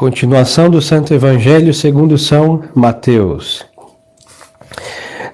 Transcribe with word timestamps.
Continuação 0.00 0.70
do 0.70 0.80
Santo 0.80 1.12
Evangelho 1.12 1.74
segundo 1.74 2.16
São 2.16 2.62
Mateus. 2.74 3.66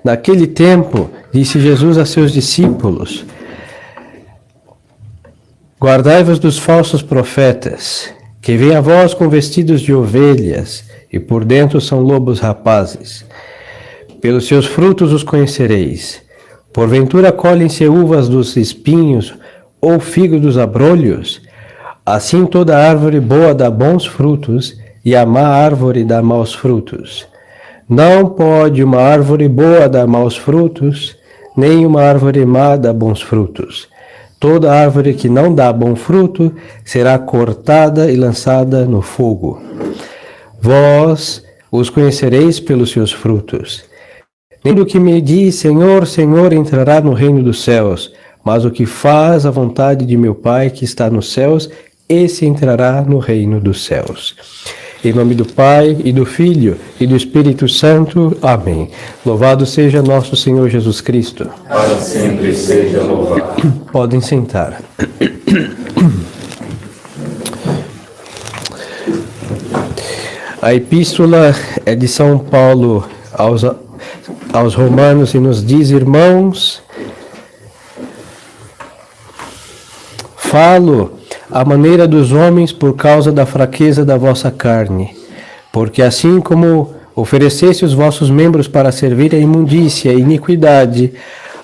Naquele 0.02 0.44
tempo, 0.44 1.08
disse 1.32 1.60
Jesus 1.60 1.96
a 1.96 2.04
seus 2.04 2.32
discípulos: 2.32 3.24
Guardai-vos 5.80 6.40
dos 6.40 6.58
falsos 6.58 7.00
profetas, 7.00 8.12
que 8.42 8.56
vêm 8.56 8.74
a 8.74 8.80
vós 8.80 9.14
com 9.14 9.28
vestidos 9.28 9.80
de 9.80 9.94
ovelhas, 9.94 10.82
e 11.12 11.20
por 11.20 11.44
dentro 11.44 11.80
são 11.80 12.00
lobos 12.00 12.40
rapazes. 12.40 13.24
Pelos 14.20 14.48
seus 14.48 14.66
frutos 14.66 15.12
os 15.12 15.22
conhecereis. 15.22 16.20
Porventura 16.72 17.30
colhem-se 17.30 17.86
uvas 17.86 18.28
dos 18.28 18.56
espinhos 18.56 19.32
ou 19.80 20.00
figos 20.00 20.40
dos 20.40 20.58
abrolhos? 20.58 21.45
Assim 22.06 22.46
toda 22.46 22.78
árvore 22.78 23.18
boa 23.18 23.52
dá 23.52 23.68
bons 23.68 24.06
frutos, 24.06 24.78
e 25.04 25.16
a 25.16 25.26
má 25.26 25.48
árvore 25.48 26.04
dá 26.04 26.22
maus 26.22 26.54
frutos. 26.54 27.26
Não 27.88 28.28
pode 28.28 28.84
uma 28.84 29.00
árvore 29.00 29.48
boa 29.48 29.88
dar 29.88 30.06
maus 30.06 30.36
frutos, 30.36 31.16
nem 31.56 31.84
uma 31.84 32.02
árvore 32.02 32.46
má 32.46 32.76
dar 32.76 32.92
bons 32.92 33.20
frutos. 33.20 33.88
Toda 34.38 34.72
árvore 34.72 35.14
que 35.14 35.28
não 35.28 35.52
dá 35.52 35.72
bom 35.72 35.96
fruto 35.96 36.54
será 36.84 37.18
cortada 37.18 38.10
e 38.10 38.16
lançada 38.16 38.84
no 38.84 39.02
fogo. 39.02 39.60
Vós 40.60 41.42
os 41.72 41.90
conhecereis 41.90 42.60
pelos 42.60 42.90
seus 42.90 43.10
frutos. 43.10 43.84
Nem 44.64 44.74
do 44.74 44.84
que 44.86 45.00
me 45.00 45.20
diz 45.20 45.56
Senhor, 45.56 46.06
Senhor 46.06 46.52
entrará 46.52 47.00
no 47.00 47.14
reino 47.14 47.42
dos 47.42 47.64
céus, 47.64 48.12
mas 48.44 48.64
o 48.64 48.70
que 48.70 48.84
faz 48.84 49.46
a 49.46 49.50
vontade 49.50 50.04
de 50.04 50.16
meu 50.16 50.34
Pai 50.34 50.70
que 50.70 50.84
está 50.84 51.08
nos 51.10 51.32
céus, 51.32 51.70
esse 52.08 52.46
entrará 52.46 53.02
no 53.02 53.18
reino 53.18 53.60
dos 53.60 53.84
céus. 53.84 54.34
Em 55.04 55.12
nome 55.12 55.34
do 55.34 55.44
Pai, 55.44 55.96
e 56.04 56.12
do 56.12 56.24
Filho, 56.24 56.76
e 56.98 57.06
do 57.06 57.16
Espírito 57.16 57.68
Santo. 57.68 58.36
Amém. 58.42 58.90
Louvado 59.24 59.66
seja 59.66 60.02
nosso 60.02 60.34
Senhor 60.34 60.68
Jesus 60.68 61.00
Cristo. 61.00 61.48
Para 61.68 61.96
sempre 62.00 62.54
seja 62.54 63.02
louvado. 63.02 63.72
Podem 63.92 64.20
sentar. 64.20 64.80
A 70.62 70.74
epístola 70.74 71.54
é 71.84 71.94
de 71.94 72.08
São 72.08 72.38
Paulo 72.38 73.06
aos, 73.32 73.62
aos 74.52 74.74
Romanos 74.74 75.34
e 75.34 75.38
nos 75.38 75.64
diz, 75.64 75.90
irmãos, 75.90 76.82
falo 80.36 81.16
a 81.50 81.64
maneira 81.64 82.06
dos 82.06 82.32
homens 82.32 82.72
por 82.72 82.94
causa 82.94 83.30
da 83.30 83.46
fraqueza 83.46 84.04
da 84.04 84.16
vossa 84.16 84.50
carne. 84.50 85.16
Porque 85.72 86.02
assim 86.02 86.40
como 86.40 86.94
oferecesse 87.14 87.84
os 87.84 87.94
vossos 87.94 88.30
membros 88.30 88.68
para 88.68 88.92
servir 88.92 89.34
a 89.34 89.38
imundícia 89.38 90.12
e 90.12 90.20
iniquidade, 90.20 91.12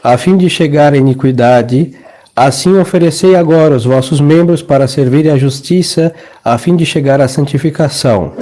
a 0.03 0.17
fim 0.17 0.37
de 0.37 0.49
chegar 0.49 0.95
à 0.95 0.97
iniquidade, 0.97 1.93
assim 2.35 2.79
oferecei 2.79 3.37
agora 3.37 3.77
os 3.77 3.85
vossos 3.85 4.21
membros 4.21 4.63
para 4.63 4.89
servir 4.89 5.31
a 5.31 5.37
justiça, 5.37 6.13
a 6.45 6.57
fim 6.57 6.75
de 6.75 6.87
chegar 6.87 7.21
à 7.21 7.29
santificação. 7.29 8.33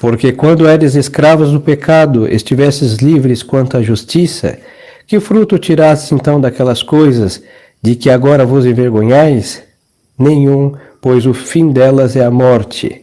Porque 0.00 0.32
quando 0.32 0.68
eres 0.68 0.94
escravos 0.94 1.52
do 1.52 1.60
pecado, 1.60 2.26
estivesses 2.26 2.96
livres 2.96 3.42
quanto 3.42 3.76
à 3.76 3.82
justiça, 3.82 4.58
que 5.06 5.20
fruto 5.20 5.58
tirastes 5.58 6.12
então 6.12 6.40
daquelas 6.40 6.82
coisas 6.82 7.42
de 7.82 7.94
que 7.94 8.08
agora 8.08 8.46
vos 8.46 8.64
envergonhais? 8.64 9.62
Nenhum, 10.18 10.72
pois 11.00 11.26
o 11.26 11.34
fim 11.34 11.70
delas 11.70 12.16
é 12.16 12.24
a 12.24 12.30
morte. 12.30 13.02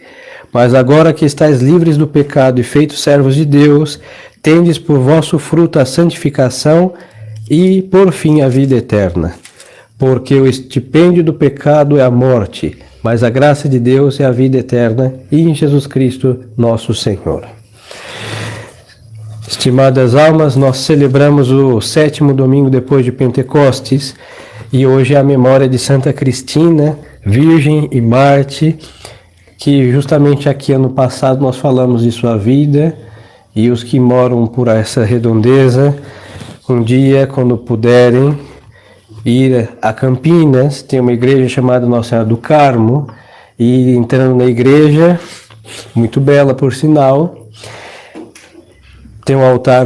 Mas 0.53 0.73
agora 0.73 1.13
que 1.13 1.25
estáis 1.25 1.61
livres 1.61 1.97
do 1.97 2.07
pecado 2.07 2.59
e 2.59 2.63
feitos 2.63 3.01
servos 3.01 3.35
de 3.35 3.45
Deus, 3.45 3.99
tendes 4.41 4.77
por 4.77 4.99
vosso 4.99 5.39
fruto 5.39 5.79
a 5.79 5.85
santificação 5.85 6.93
e, 7.49 7.81
por 7.83 8.11
fim, 8.11 8.41
a 8.41 8.49
vida 8.49 8.75
eterna. 8.75 9.35
Porque 9.97 10.35
o 10.35 10.47
estipêndio 10.47 11.23
do 11.23 11.33
pecado 11.33 11.97
é 11.97 12.03
a 12.03 12.11
morte, 12.11 12.77
mas 13.03 13.23
a 13.23 13.29
graça 13.29 13.69
de 13.69 13.79
Deus 13.79 14.19
é 14.19 14.25
a 14.25 14.31
vida 14.31 14.57
eterna 14.57 15.13
e 15.31 15.41
em 15.41 15.53
Jesus 15.53 15.87
Cristo, 15.87 16.39
nosso 16.57 16.93
Senhor. 16.93 17.45
Estimadas 19.47 20.15
almas, 20.15 20.55
nós 20.55 20.77
celebramos 20.77 21.51
o 21.51 21.79
sétimo 21.81 22.33
domingo 22.33 22.69
depois 22.69 23.03
de 23.03 23.11
Pentecostes 23.11 24.15
e 24.71 24.87
hoje 24.87 25.13
é 25.13 25.17
a 25.17 25.23
memória 25.23 25.67
de 25.67 25.77
Santa 25.77 26.13
Cristina, 26.13 26.97
Virgem 27.25 27.89
e 27.91 27.99
Marte, 27.99 28.77
que 29.57 29.91
justamente 29.91 30.47
aqui 30.47 30.71
ano 30.71 30.91
passado 30.91 31.41
nós 31.41 31.57
falamos 31.57 32.03
de 32.03 32.11
sua 32.11 32.37
vida 32.37 32.97
e 33.53 33.69
os 33.69 33.83
que 33.83 33.99
moram 33.99 34.47
por 34.47 34.69
essa 34.69 35.03
redondeza, 35.03 35.93
um 36.69 36.81
dia, 36.81 37.27
quando 37.27 37.57
puderem, 37.57 38.39
ir 39.25 39.69
a 39.81 39.91
Campinas, 39.91 40.81
tem 40.81 41.01
uma 41.01 41.11
igreja 41.11 41.49
chamada 41.49 41.85
Nossa 41.85 42.09
Senhora 42.09 42.27
do 42.27 42.37
Carmo, 42.37 43.07
e 43.59 43.93
entrando 43.93 44.37
na 44.37 44.45
igreja, 44.45 45.19
muito 45.93 46.21
bela 46.21 46.53
por 46.53 46.73
sinal, 46.73 47.49
tem 49.25 49.35
um 49.35 49.45
altar, 49.45 49.85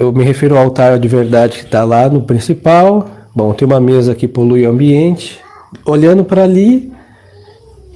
eu 0.00 0.12
me 0.12 0.24
refiro 0.24 0.56
ao 0.56 0.64
altar 0.64 0.98
de 0.98 1.06
verdade 1.06 1.58
que 1.58 1.64
está 1.64 1.84
lá 1.84 2.08
no 2.08 2.22
principal, 2.22 3.08
Bom, 3.34 3.54
tem 3.54 3.66
uma 3.66 3.80
mesa 3.80 4.14
que 4.14 4.28
polui 4.28 4.66
o 4.66 4.70
ambiente. 4.70 5.40
Olhando 5.86 6.22
para 6.22 6.44
ali, 6.44 6.92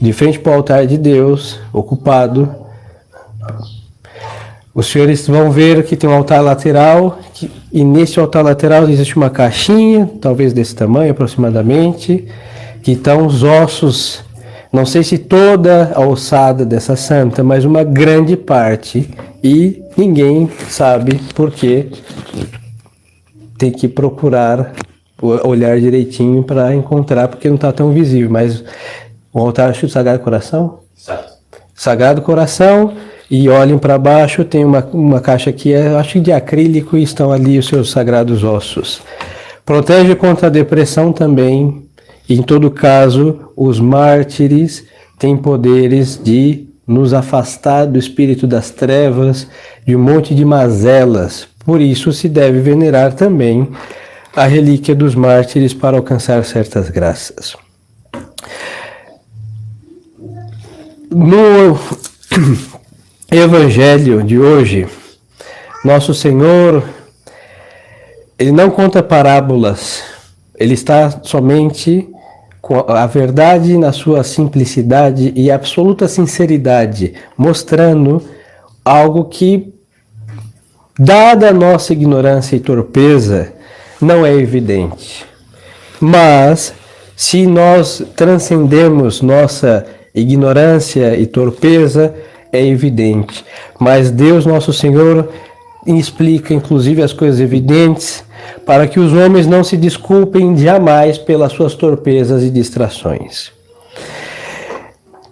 de 0.01 0.13
frente 0.13 0.39
para 0.39 0.53
o 0.53 0.55
altar 0.55 0.87
de 0.87 0.97
Deus, 0.97 1.59
ocupado, 1.73 2.49
os 4.75 4.87
senhores 4.87 5.27
vão 5.27 5.51
ver 5.51 5.85
que 5.85 5.95
tem 5.95 6.09
um 6.09 6.15
altar 6.15 6.43
lateral, 6.43 7.19
que, 7.35 7.51
e 7.71 7.85
nesse 7.85 8.19
altar 8.19 8.45
lateral 8.45 8.89
existe 8.89 9.17
uma 9.17 9.29
caixinha, 9.29 10.11
talvez 10.21 10.55
desse 10.55 10.75
tamanho 10.75 11.11
aproximadamente, 11.11 12.27
que 12.83 12.93
estão 12.93 13.27
os 13.27 13.43
ossos, 13.43 14.23
não 14.73 14.87
sei 14.87 15.03
se 15.03 15.19
toda 15.19 15.93
a 15.95 16.01
ossada 16.01 16.65
dessa 16.65 16.97
santa, 16.97 17.43
mas 17.45 17.65
uma 17.65 17.85
grande 17.85 18.37
parte, 18.37 19.11
e 19.43 19.83
ninguém 19.97 20.51
sabe 20.69 21.21
por 21.35 21.51
que 21.51 21.91
tem 23.59 23.71
que 23.71 23.89
procurar 23.89 24.73
olhar 25.21 25.81
direitinho 25.81 26.43
para 26.43 26.75
encontrar, 26.75 27.29
porque 27.29 27.49
não 27.49 27.57
está 27.57 27.73
tão 27.73 27.93
visível. 27.93 28.31
Mas 28.31 28.63
o 29.33 29.41
altar 29.41 29.73
do 29.73 29.89
Sagrado 29.89 30.23
Coração? 30.23 30.81
Sagrado 31.75 32.23
Coração, 32.23 32.95
e 33.31 33.49
olhem 33.49 33.79
para 33.79 33.99
baixo, 33.99 34.45
tem 34.45 34.65
uma, 34.65 34.81
uma 34.93 35.21
caixa 35.21 35.51
aqui, 35.51 35.73
é, 35.73 35.89
acho 35.97 36.21
de 36.21 36.33
acrílico, 36.33 36.97
e 36.97 37.03
estão 37.03 37.33
ali 37.33 37.59
os 37.59 37.67
seus 37.67 37.91
sagrados 37.91 38.45
ossos. 38.45 39.01
Protege 39.65 40.15
contra 40.15 40.47
a 40.47 40.51
depressão 40.51 41.13
também. 41.13 41.87
Em 42.29 42.43
todo 42.43 42.71
caso, 42.71 43.51
os 43.57 43.81
mártires 43.81 44.85
têm 45.19 45.37
poderes 45.37 46.21
de 46.23 46.67
nos 46.87 47.13
afastar 47.13 47.85
do 47.87 47.99
espírito 47.99 48.47
das 48.47 48.71
trevas, 48.71 49.49
de 49.85 49.97
um 49.97 49.99
monte 49.99 50.35
de 50.35 50.45
mazelas. 50.45 51.49
Por 51.65 51.81
isso 51.81 52.13
se 52.13 52.29
deve 52.29 52.61
venerar 52.61 53.13
também 53.15 53.69
a 54.37 54.45
relíquia 54.45 54.95
dos 54.95 55.15
mártires 55.15 55.73
para 55.73 55.97
alcançar 55.97 56.45
certas 56.45 56.91
graças. 56.91 57.57
No 61.11 61.79
Evangelho 63.33 64.23
de 64.23 64.39
hoje, 64.39 64.87
nosso 65.83 66.13
Senhor, 66.13 66.85
ele 68.39 68.53
não 68.53 68.69
conta 68.71 69.03
parábolas, 69.03 70.03
ele 70.59 70.75
está 70.75 71.23
somente 71.23 72.07
com 72.61 72.81
a 72.91 73.07
verdade 73.07 73.79
na 73.79 73.93
sua 73.93 74.23
simplicidade 74.23 75.33
e 75.35 75.51
absoluta 75.51 76.07
sinceridade, 76.07 77.15
mostrando 77.39 78.23
algo 78.85 79.25
que, 79.25 79.73
dada 80.99 81.49
a 81.49 81.55
nossa 81.55 81.95
ignorância 81.95 82.57
e 82.57 82.61
torpeza, 82.61 83.56
não 84.07 84.25
é 84.25 84.33
evidente. 84.33 85.27
Mas, 86.01 86.73
se 87.17 87.47
nós 87.47 88.03
transcendemos 88.15 89.21
nossa 89.21 89.85
ignorância 90.15 91.17
e 91.17 91.27
torpeza, 91.27 92.15
é 92.53 92.65
evidente. 92.65 93.45
Mas 93.79 94.11
Deus, 94.11 94.47
nosso 94.47 94.73
Senhor, 94.73 95.29
explica 95.87 96.55
inclusive 96.55 97.03
as 97.03 97.13
coisas 97.13 97.41
evidentes 97.41 98.25
para 98.65 98.87
que 98.87 99.01
os 99.01 99.13
homens 99.13 99.47
não 99.47 99.65
se 99.65 99.77
desculpem 99.77 100.57
jamais 100.57 101.19
pelas 101.19 101.53
suas 101.53 101.75
torpezas 101.75 102.43
e 102.43 102.51
distrações. 102.51 103.51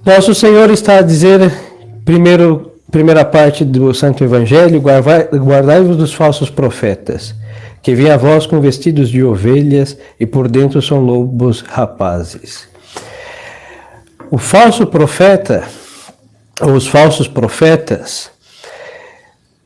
Nosso 0.05 0.35
Senhor 0.35 0.71
está 0.71 0.99
a 0.99 1.03
dizer, 1.03 1.51
primeiro, 2.05 2.73
primeira 2.95 3.25
parte 3.25 3.65
do 3.65 3.93
Santo 3.93 4.23
Evangelho, 4.23 4.81
guardai-vos 4.81 5.97
dos 5.97 6.15
falsos 6.15 6.49
profetas 6.49 7.35
que 7.83 7.95
vem 7.95 8.09
a 8.09 8.17
vós 8.17 8.47
com 8.47 8.61
vestidos 8.61 9.11
de 9.11 9.23
ovelhas 9.23 9.99
e 10.19 10.25
por 10.25 10.49
dentro 10.49 10.81
são 10.81 11.01
lobos 11.01 11.61
rapazes. 11.61 12.67
O 14.31 14.39
falso 14.39 14.87
profeta 14.87 15.65
os 16.63 16.87
falsos 16.87 17.27
profetas, 17.27 18.31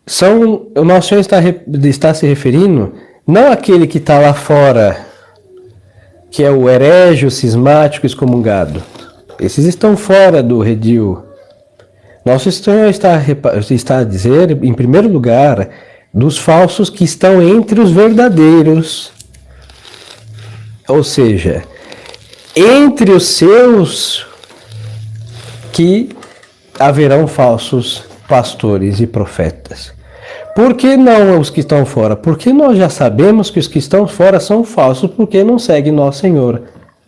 são 0.06 0.68
o 0.74 0.84
nosso 0.84 1.08
Senhor 1.08 1.20
está, 1.20 1.36
está 1.84 2.14
se 2.14 2.26
referindo 2.26 2.94
não 3.26 3.52
àquele 3.52 3.86
que 3.86 3.98
está 3.98 4.18
lá 4.18 4.32
fora, 4.32 5.04
que 6.30 6.42
é 6.42 6.50
o 6.50 6.66
herege, 6.66 7.30
cismático, 7.30 8.06
excomungado. 8.06 8.82
Esses 9.38 9.66
estão 9.66 9.98
fora 9.98 10.42
do 10.42 10.60
redil. 10.60 11.27
Nosso 12.28 12.52
Senhor 12.52 12.90
está, 12.90 13.22
está 13.70 13.98
a 14.00 14.04
dizer, 14.04 14.62
em 14.62 14.74
primeiro 14.74 15.08
lugar, 15.08 15.70
dos 16.12 16.36
falsos 16.36 16.90
que 16.90 17.02
estão 17.02 17.40
entre 17.40 17.80
os 17.80 17.90
verdadeiros. 17.90 19.10
Ou 20.86 21.02
seja, 21.02 21.64
entre 22.54 23.12
os 23.12 23.28
seus 23.28 24.26
que 25.72 26.10
haverão 26.78 27.26
falsos 27.26 28.04
pastores 28.28 29.00
e 29.00 29.06
profetas. 29.06 29.94
Por 30.54 30.74
que 30.74 30.98
não 30.98 31.40
os 31.40 31.48
que 31.48 31.60
estão 31.60 31.86
fora? 31.86 32.14
Porque 32.14 32.52
nós 32.52 32.76
já 32.76 32.90
sabemos 32.90 33.48
que 33.48 33.58
os 33.58 33.66
que 33.66 33.78
estão 33.78 34.06
fora 34.06 34.38
são 34.38 34.64
falsos 34.64 35.10
porque 35.12 35.42
não 35.42 35.58
seguem 35.58 35.92
nosso 35.92 36.20
Senhor. 36.20 36.64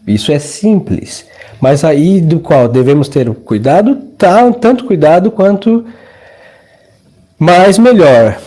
Isso 0.06 0.32
é 0.32 0.38
simples. 0.38 1.26
Mas 1.60 1.84
aí 1.84 2.20
do 2.20 2.40
qual 2.40 2.68
devemos 2.68 3.08
ter 3.08 3.30
cuidado, 3.30 3.98
tanto 4.60 4.84
cuidado 4.84 5.30
quanto 5.30 5.84
mais 7.38 7.78
melhor. 7.78 8.38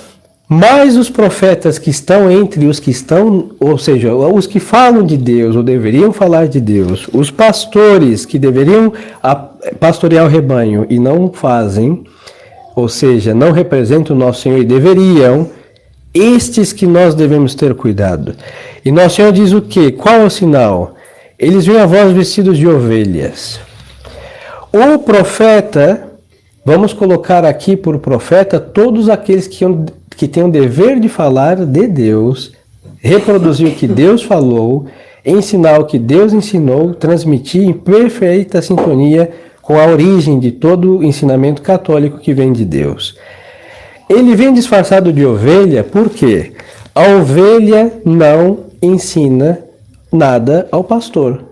Mas 0.49 0.97
os 0.97 1.09
profetas 1.09 1.79
que 1.79 1.89
estão 1.89 2.29
entre 2.29 2.67
os 2.67 2.79
que 2.79 2.91
estão, 2.91 3.51
ou 3.59 3.77
seja, 3.77 4.13
os 4.13 4.45
que 4.45 4.59
falam 4.59 5.03
de 5.03 5.17
Deus, 5.17 5.55
ou 5.55 5.63
deveriam 5.63 6.11
falar 6.11 6.47
de 6.47 6.59
Deus, 6.59 7.07
os 7.13 7.31
pastores 7.31 8.25
que 8.25 8.37
deveriam 8.37 8.93
pastorear 9.79 10.25
o 10.25 10.29
rebanho 10.29 10.85
e 10.89 10.99
não 10.99 11.31
fazem, 11.31 12.03
ou 12.75 12.87
seja, 12.89 13.33
não 13.33 13.51
representam 13.51 14.15
o 14.15 14.19
nosso 14.19 14.41
Senhor 14.41 14.59
e 14.59 14.65
deveriam, 14.65 15.49
estes 16.13 16.71
que 16.73 16.85
nós 16.85 17.15
devemos 17.15 17.55
ter 17.55 17.73
cuidado. 17.73 18.35
E 18.85 18.91
nosso 18.91 19.15
Senhor 19.15 19.31
diz 19.31 19.53
o 19.53 19.61
quê? 19.61 19.91
Qual 19.91 20.15
é 20.15 20.23
o 20.23 20.29
sinal? 20.29 20.95
Eles 21.43 21.65
vêm 21.65 21.77
a 21.77 21.85
vós 21.85 22.13
vestidos 22.13 22.57
de 22.57 22.65
ovelhas. 22.65 23.59
O 24.71 24.97
profeta, 24.99 26.07
vamos 26.65 26.93
colocar 26.93 27.43
aqui 27.43 27.75
por 27.75 27.99
profeta 27.99 28.61
todos 28.61 29.09
aqueles 29.09 29.45
que, 29.45 29.65
que 30.15 30.25
têm 30.25 30.43
o 30.43 30.49
dever 30.49 31.01
de 31.01 31.09
falar 31.09 31.57
de 31.57 31.85
Deus, 31.85 32.53
reproduzir 32.97 33.67
o 33.67 33.75
que 33.75 33.85
Deus 33.85 34.23
falou, 34.23 34.85
ensinar 35.25 35.81
o 35.81 35.85
que 35.85 35.99
Deus 35.99 36.31
ensinou, 36.31 36.93
transmitir 36.93 37.63
em 37.63 37.73
perfeita 37.73 38.61
sintonia 38.61 39.29
com 39.61 39.77
a 39.77 39.87
origem 39.87 40.39
de 40.39 40.49
todo 40.49 40.99
o 40.99 41.03
ensinamento 41.03 41.61
católico 41.61 42.19
que 42.19 42.33
vem 42.33 42.53
de 42.53 42.63
Deus. 42.63 43.17
Ele 44.09 44.33
vem 44.33 44.53
disfarçado 44.53 45.11
de 45.11 45.25
ovelha 45.25 45.83
porque 45.83 46.53
a 46.95 47.17
ovelha 47.17 47.91
não 48.05 48.59
ensina 48.81 49.59
nada 50.15 50.67
ao 50.71 50.83
pastor. 50.83 51.43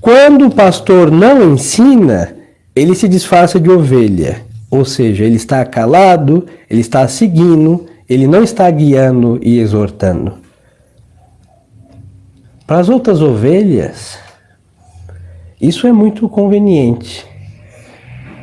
Quando 0.00 0.46
o 0.46 0.50
pastor 0.50 1.10
não 1.10 1.52
ensina, 1.52 2.36
ele 2.74 2.94
se 2.94 3.08
disfarça 3.08 3.58
de 3.58 3.70
ovelha, 3.70 4.42
ou 4.70 4.84
seja, 4.84 5.24
ele 5.24 5.36
está 5.36 5.64
calado, 5.64 6.46
ele 6.70 6.80
está 6.80 7.06
seguindo, 7.08 7.86
ele 8.08 8.26
não 8.26 8.42
está 8.42 8.70
guiando 8.70 9.38
e 9.42 9.58
exortando. 9.58 10.34
Para 12.66 12.78
as 12.78 12.88
outras 12.88 13.22
ovelhas, 13.22 14.18
isso 15.60 15.86
é 15.86 15.92
muito 15.92 16.28
conveniente, 16.28 17.26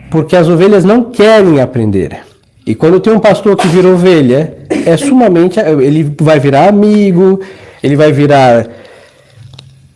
porque 0.10 0.36
as 0.36 0.48
ovelhas 0.48 0.84
não 0.84 1.06
querem 1.12 1.62
aprender. 1.62 2.24
E 2.66 2.74
quando 2.74 3.00
tem 3.00 3.12
um 3.12 3.20
pastor 3.20 3.58
que 3.58 3.68
vira 3.68 3.90
ovelha, 3.90 4.58
é 4.86 4.96
sumamente. 4.96 5.60
Ele 5.60 6.16
vai 6.22 6.40
virar 6.40 6.70
amigo, 6.70 7.42
ele 7.84 7.98
vai 7.98 8.14
virar 8.14 8.66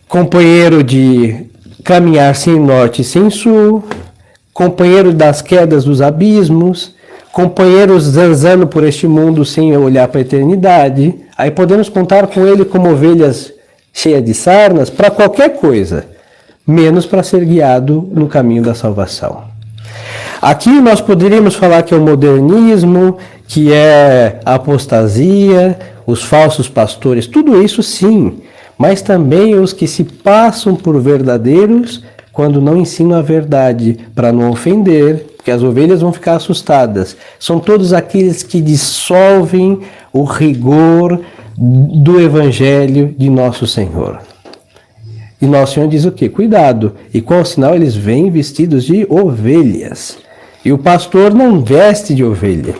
companheiro 0.06 0.84
de 0.84 1.46
caminhar 1.82 2.36
sem 2.36 2.60
norte 2.60 3.00
e 3.00 3.04
sem 3.04 3.30
sul, 3.30 3.82
companheiro 4.52 5.12
das 5.12 5.40
quedas 5.40 5.84
dos 5.84 6.02
abismos, 6.02 6.94
companheiro 7.32 7.98
zanzando 7.98 8.66
por 8.66 8.84
este 8.84 9.06
mundo 9.06 9.44
sem 9.44 9.74
olhar 9.76 10.06
para 10.08 10.20
a 10.20 10.22
eternidade. 10.22 11.14
Aí 11.36 11.50
podemos 11.50 11.88
contar 11.88 12.26
com 12.26 12.46
ele 12.46 12.64
como 12.64 12.90
ovelhas 12.90 13.52
cheias 13.92 14.22
de 14.22 14.34
sarnas 14.34 14.90
para 14.90 15.10
qualquer 15.10 15.56
coisa 15.56 16.04
menos 16.66 17.06
para 17.06 17.22
ser 17.22 17.46
guiado 17.46 18.06
no 18.12 18.28
caminho 18.28 18.62
da 18.62 18.74
salvação. 18.74 19.44
Aqui 20.40 20.80
nós 20.80 21.00
poderíamos 21.00 21.54
falar 21.54 21.82
que 21.82 21.94
é 21.94 21.96
o 21.96 22.00
modernismo, 22.00 23.16
que 23.46 23.72
é 23.72 24.38
a 24.44 24.56
apostasia, 24.56 25.78
os 26.08 26.24
falsos 26.24 26.70
pastores, 26.70 27.26
tudo 27.26 27.62
isso 27.62 27.82
sim, 27.82 28.38
mas 28.78 29.02
também 29.02 29.54
os 29.54 29.74
que 29.74 29.86
se 29.86 30.04
passam 30.04 30.74
por 30.74 30.98
verdadeiros 30.98 32.02
quando 32.32 32.62
não 32.62 32.78
ensinam 32.78 33.18
a 33.18 33.20
verdade, 33.20 33.98
para 34.14 34.32
não 34.32 34.50
ofender, 34.50 35.26
porque 35.36 35.50
as 35.50 35.62
ovelhas 35.62 36.00
vão 36.00 36.10
ficar 36.10 36.36
assustadas. 36.36 37.14
São 37.38 37.60
todos 37.60 37.92
aqueles 37.92 38.42
que 38.42 38.58
dissolvem 38.58 39.80
o 40.10 40.24
rigor 40.24 41.20
do 41.58 42.18
evangelho 42.18 43.14
de 43.18 43.28
nosso 43.28 43.66
Senhor. 43.66 44.20
E 45.42 45.46
Nosso 45.46 45.74
Senhor 45.74 45.88
diz 45.88 46.04
o 46.06 46.10
quê? 46.10 46.28
Cuidado. 46.28 46.94
E 47.12 47.20
qual 47.20 47.44
sinal 47.44 47.74
eles 47.74 47.94
vêm 47.94 48.30
vestidos 48.30 48.84
de 48.84 49.06
ovelhas? 49.10 50.18
E 50.64 50.72
o 50.72 50.78
pastor 50.78 51.34
não 51.34 51.62
veste 51.62 52.14
de 52.14 52.24
ovelha. 52.24 52.74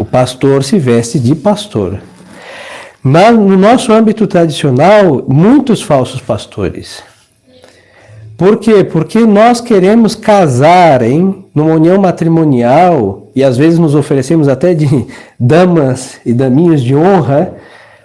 O 0.00 0.04
pastor 0.06 0.64
se 0.64 0.78
veste 0.78 1.18
de 1.18 1.34
pastor. 1.34 2.00
Mas 3.02 3.36
no 3.36 3.54
nosso 3.54 3.92
âmbito 3.92 4.26
tradicional, 4.26 5.22
muitos 5.28 5.82
falsos 5.82 6.22
pastores. 6.22 7.02
Por 8.34 8.56
quê? 8.56 8.82
Porque 8.82 9.18
nós 9.18 9.60
queremos 9.60 10.14
casar 10.14 11.02
em 11.02 11.44
numa 11.54 11.74
união 11.74 12.00
matrimonial 12.00 13.30
e 13.36 13.44
às 13.44 13.58
vezes 13.58 13.78
nos 13.78 13.94
oferecemos 13.94 14.48
até 14.48 14.72
de 14.72 14.88
damas 15.38 16.18
e 16.24 16.32
daminhos 16.32 16.82
de 16.82 16.96
honra 16.96 17.56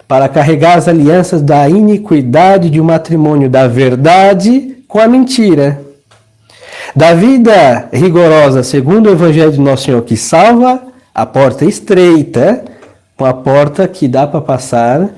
para 0.06 0.28
carregar 0.28 0.76
as 0.76 0.88
alianças 0.88 1.40
da 1.40 1.66
iniquidade 1.66 2.68
de 2.68 2.78
um 2.78 2.84
matrimônio 2.84 3.48
da 3.48 3.66
verdade 3.66 4.76
com 4.86 4.98
a 4.98 5.08
mentira. 5.08 5.80
Da 6.94 7.14
vida 7.14 7.88
rigorosa, 7.90 8.62
segundo 8.62 9.06
o 9.06 9.12
Evangelho 9.12 9.52
de 9.52 9.60
Nosso 9.60 9.84
Senhor, 9.84 10.02
que 10.02 10.14
salva 10.14 10.94
a 11.16 11.24
porta 11.24 11.64
estreita, 11.64 12.62
uma 13.18 13.32
porta 13.32 13.88
que 13.88 14.06
dá 14.06 14.26
para 14.26 14.42
passar 14.42 15.08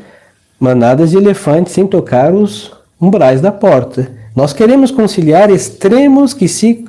manadas 0.60 1.10
de 1.10 1.16
elefantes 1.16 1.72
sem 1.72 1.88
tocar 1.88 2.32
os 2.32 2.70
umbrais 3.02 3.40
da 3.40 3.50
porta. 3.50 4.08
Nós 4.36 4.52
queremos 4.52 4.92
conciliar 4.92 5.50
extremos 5.50 6.32
que, 6.32 6.46
se, 6.46 6.84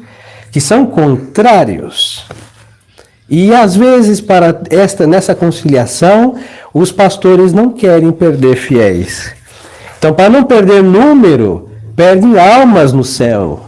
que 0.51 0.61
são 0.61 0.85
contrários. 0.85 2.23
E 3.27 3.51
às 3.51 3.75
vezes, 3.75 4.21
para 4.21 4.61
esta 4.69 5.07
nessa 5.07 5.33
conciliação, 5.33 6.35
os 6.71 6.91
pastores 6.91 7.51
não 7.51 7.71
querem 7.71 8.11
perder 8.11 8.57
fiéis. 8.57 9.33
Então, 9.97 10.13
para 10.13 10.29
não 10.29 10.43
perder 10.43 10.83
número, 10.83 11.71
perdem 11.95 12.37
almas 12.37 12.93
no 12.93 13.03
céu. 13.03 13.65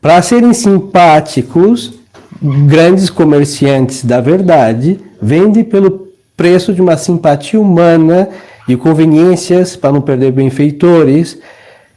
Para 0.00 0.22
serem 0.22 0.54
simpáticos, 0.54 1.99
grandes 2.42 3.10
comerciantes 3.10 4.04
da 4.04 4.20
verdade 4.20 4.98
vendem 5.20 5.62
pelo 5.62 6.08
preço 6.36 6.72
de 6.72 6.80
uma 6.80 6.96
simpatia 6.96 7.60
humana 7.60 8.28
e 8.66 8.76
conveniências 8.76 9.76
para 9.76 9.92
não 9.92 10.00
perder 10.00 10.32
benfeitores. 10.32 11.38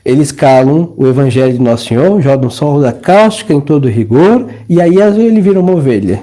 Eles 0.03 0.33
calam 0.33 0.91
o 0.97 1.07
evangelho 1.07 1.53
de 1.53 1.61
Nosso 1.61 1.87
Senhor, 1.87 2.21
jogam 2.21 2.49
sol 2.49 2.81
da 2.81 2.91
cáustica 2.91 3.53
em 3.53 3.61
todo 3.61 3.87
rigor, 3.87 4.47
e 4.67 4.81
aí 4.81 4.97
ele 4.97 5.39
vira 5.39 5.61
uma 5.61 5.71
ovelha. 5.71 6.21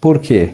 Por 0.00 0.20
quê? 0.20 0.50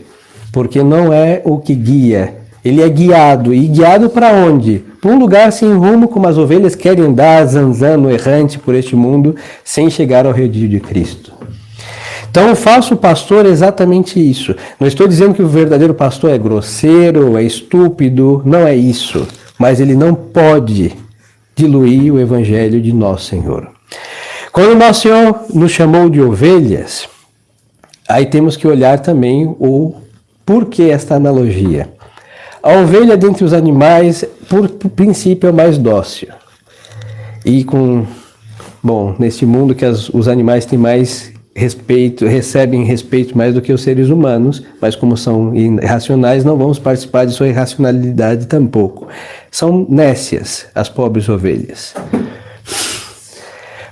Porque 0.51 0.83
não 0.83 1.13
é 1.13 1.43
o 1.45 1.59
que 1.59 1.75
guia. 1.75 2.35
Ele 2.65 2.83
é 2.83 2.89
guiado. 2.89 3.53
E 3.53 3.69
guiado 3.69 4.09
para 4.09 4.33
onde? 4.33 4.83
Para 5.01 5.11
um 5.11 5.19
lugar 5.19 5.53
sem 5.53 5.71
rumo, 5.75 6.09
como 6.09 6.27
as 6.27 6.39
ovelhas 6.39 6.75
querem 6.75 7.05
andar 7.05 7.45
zanzando 7.45 8.11
errante 8.11 8.59
por 8.59 8.75
este 8.75 8.97
mundo, 8.97 9.37
sem 9.63 9.91
chegar 9.91 10.25
ao 10.25 10.33
redil 10.33 10.67
de 10.67 10.81
Cristo. 10.81 11.33
Então, 12.31 12.53
o 12.53 12.57
falso 12.57 12.97
pastor 12.97 13.47
é 13.47 13.49
exatamente 13.49 14.19
isso. 14.19 14.55
Não 14.79 14.87
estou 14.87 15.09
dizendo 15.09 15.35
que 15.35 15.43
o 15.43 15.49
verdadeiro 15.49 15.95
pastor 15.95 16.31
é 16.31 16.39
grosseiro, 16.39 17.37
é 17.37 17.43
estúpido, 17.43 18.43
não 18.45 18.67
é 18.67 18.75
isso. 18.75 19.27
Mas 19.59 19.81
ele 19.81 19.95
não 19.95 20.15
pode 20.15 20.93
diluir 21.55 22.13
o 22.13 22.21
evangelho 22.21 22.81
de 22.81 22.93
nosso 22.93 23.27
Senhor. 23.27 23.69
Quando 24.53 24.79
nosso 24.79 25.03
Senhor 25.03 25.41
nos 25.55 25.73
chamou 25.73 26.11
de 26.11 26.21
ovelhas, 26.21 27.09
Aí 28.09 28.27
temos 28.27 28.57
que 28.57 28.69
olhar 28.69 29.01
também 29.01 29.47
o 29.59 29.95
porquê 30.45 30.85
esta 30.85 31.17
analogia. 31.17 31.89
A 32.63 32.73
ovelha 32.75 33.17
dentre 33.17 33.45
os 33.45 33.53
animais, 33.53 34.25
por 34.49 34.69
princípio, 34.69 35.49
é 35.49 35.53
mais 35.53 35.77
dócil. 35.77 36.29
E 37.45 37.65
com, 37.65 38.07
bom, 38.83 39.15
neste 39.19 39.45
mundo 39.45 39.75
que 39.75 39.85
as, 39.85 40.09
os 40.09 40.29
animais 40.29 40.65
têm 40.65 40.79
mais 40.79 41.33
respeito, 41.57 42.27
recebem 42.27 42.85
respeito 42.85 43.37
mais 43.37 43.55
do 43.55 43.63
que 43.63 43.73
os 43.73 43.83
seres 43.83 44.11
humanos, 44.11 44.63
mas 44.79 44.95
como 44.95 45.17
são 45.17 45.57
irracionais, 45.57 46.45
não 46.45 46.59
vamos 46.59 46.79
participar 46.79 47.25
de 47.25 47.33
sua 47.33 47.49
irracionalidade 47.49 48.47
tampouco. 48.47 49.09
São 49.51 49.87
nécias 49.89 50.67
as 50.75 50.91
pobres 50.91 51.27
ovelhas. 51.31 51.95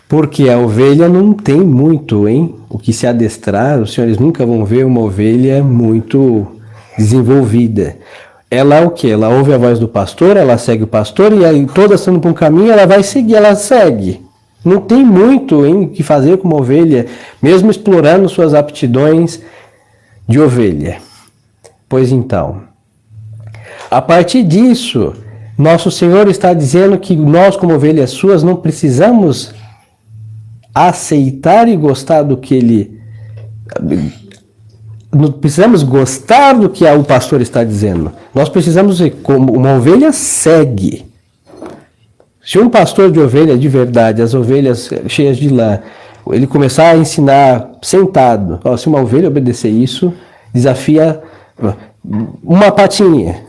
Porque 0.07 0.51
a 0.51 0.59
ovelha 0.59 1.09
não 1.09 1.33
tem 1.33 1.61
muito, 1.61 2.29
hein? 2.29 2.55
O 2.69 2.79
que 2.79 2.93
se 2.93 3.07
adestrar, 3.07 3.81
os 3.81 3.95
senhores 3.95 4.19
nunca 4.19 4.45
vão 4.45 4.63
ver 4.67 4.85
uma 4.85 5.01
ovelha 5.01 5.65
muito 5.65 6.47
desenvolvida. 6.99 7.97
Ela 8.51 8.83
o 8.83 8.91
que? 8.91 9.11
Ela 9.11 9.31
ouve 9.31 9.55
a 9.55 9.59
voz 9.59 9.79
do 9.79 9.89
pastor, 9.89 10.37
ela 10.37 10.59
segue 10.59 10.85
o 10.85 10.87
pastor 10.87 11.33
e 11.33 11.47
aí 11.47 11.67
toda 11.67 11.95
estando 11.95 12.21
por 12.21 12.31
um 12.31 12.35
caminho, 12.35 12.71
ela 12.71 12.87
vai 12.87 13.03
seguir, 13.03 13.37
ela 13.37 13.55
segue. 13.55 14.24
Não 14.65 14.81
tem 14.81 15.05
muito 15.05 15.67
em 15.67 15.89
que 15.89 16.03
fazer 16.03 16.39
com 16.39 16.49
uma 16.49 16.57
ovelha, 16.57 17.07
mesmo 17.43 17.71
explorando 17.71 18.29
suas 18.29 18.55
aptidões 18.55 19.41
de 20.27 20.41
ovelha. 20.41 20.99
Pois 21.89 22.11
então, 22.11 22.63
a 23.91 24.01
partir 24.01 24.43
disso, 24.43 25.15
nosso 25.57 25.91
Senhor 25.91 26.29
está 26.29 26.53
dizendo 26.53 26.99
que 26.99 27.15
nós, 27.15 27.57
como 27.57 27.75
ovelhas 27.75 28.11
suas, 28.11 28.43
não 28.43 28.57
precisamos 28.57 29.55
aceitar 30.75 31.69
e 31.69 31.77
gostar 31.77 32.23
do 32.23 32.37
que 32.37 32.55
ele. 32.55 33.01
Não 35.13 35.31
precisamos 35.31 35.85
gostar 35.85 36.55
do 36.55 36.69
que 36.69 36.85
o 36.85 37.05
pastor 37.05 37.41
está 37.41 37.63
dizendo. 37.63 38.11
Nós 38.35 38.49
precisamos, 38.49 38.99
como 39.23 39.53
uma 39.53 39.77
ovelha 39.77 40.11
segue. 40.13 41.05
Se 42.45 42.59
um 42.59 42.69
pastor 42.69 43.11
de 43.11 43.19
ovelha 43.19 43.57
de 43.57 43.69
verdade, 43.69 44.21
as 44.21 44.35
ovelhas 44.35 44.91
cheias 45.09 45.39
de 45.39 45.49
lã, 45.49 45.81
ele 46.31 46.47
começar 46.47 46.91
a 46.91 46.97
ensinar 46.97 47.71
sentado, 47.83 48.61
ó, 48.65 48.77
se 48.77 48.87
uma 48.87 49.01
ovelha 49.01 49.29
obedecer 49.29 49.71
isso, 49.71 50.13
desafia 50.53 51.23
uma 52.43 52.71
patinha, 52.71 53.43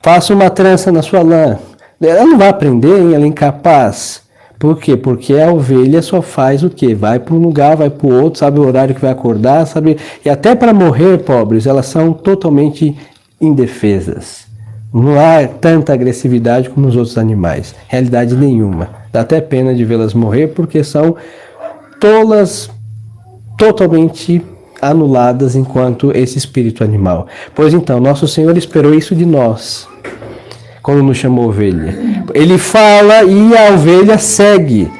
faça 0.00 0.32
uma 0.32 0.48
trança 0.50 0.92
na 0.92 1.02
sua 1.02 1.22
lã. 1.22 1.58
Ela 2.00 2.24
não 2.24 2.38
vai 2.38 2.48
aprender, 2.48 3.00
hein? 3.00 3.14
ela 3.14 3.24
é 3.24 3.28
incapaz. 3.28 4.22
Por 4.58 4.78
quê? 4.78 4.96
Porque 4.96 5.34
a 5.34 5.52
ovelha 5.52 6.00
só 6.00 6.22
faz 6.22 6.62
o 6.62 6.70
quê? 6.70 6.94
Vai 6.94 7.18
para 7.18 7.34
um 7.34 7.38
lugar, 7.38 7.76
vai 7.76 7.90
para 7.90 8.06
o 8.06 8.22
outro, 8.22 8.38
sabe 8.38 8.58
o 8.58 8.66
horário 8.66 8.94
que 8.94 9.00
vai 9.00 9.10
acordar, 9.10 9.66
sabe? 9.66 9.98
E 10.24 10.30
até 10.30 10.54
para 10.54 10.72
morrer, 10.72 11.18
pobres, 11.18 11.66
elas 11.66 11.86
são 11.86 12.12
totalmente 12.12 12.96
indefesas. 13.40 14.45
Não 14.98 15.20
há 15.20 15.46
tanta 15.46 15.92
agressividade 15.92 16.70
como 16.70 16.86
nos 16.86 16.96
outros 16.96 17.18
animais, 17.18 17.74
realidade 17.86 18.34
nenhuma. 18.34 18.88
Dá 19.12 19.20
até 19.20 19.42
pena 19.42 19.74
de 19.74 19.84
vê-las 19.84 20.14
morrer 20.14 20.48
porque 20.48 20.82
são 20.82 21.16
tolas 22.00 22.70
totalmente 23.58 24.42
anuladas 24.80 25.54
enquanto 25.54 26.16
esse 26.16 26.38
espírito 26.38 26.82
animal. 26.82 27.26
Pois 27.54 27.74
então, 27.74 28.00
nosso 28.00 28.26
Senhor 28.26 28.56
esperou 28.56 28.94
isso 28.94 29.14
de 29.14 29.26
nós 29.26 29.86
quando 30.82 31.02
nos 31.02 31.18
chamou 31.18 31.48
ovelha. 31.48 32.24
Ele 32.32 32.56
fala 32.56 33.22
e 33.22 33.54
a 33.54 33.74
ovelha 33.74 34.16
segue. 34.16 34.90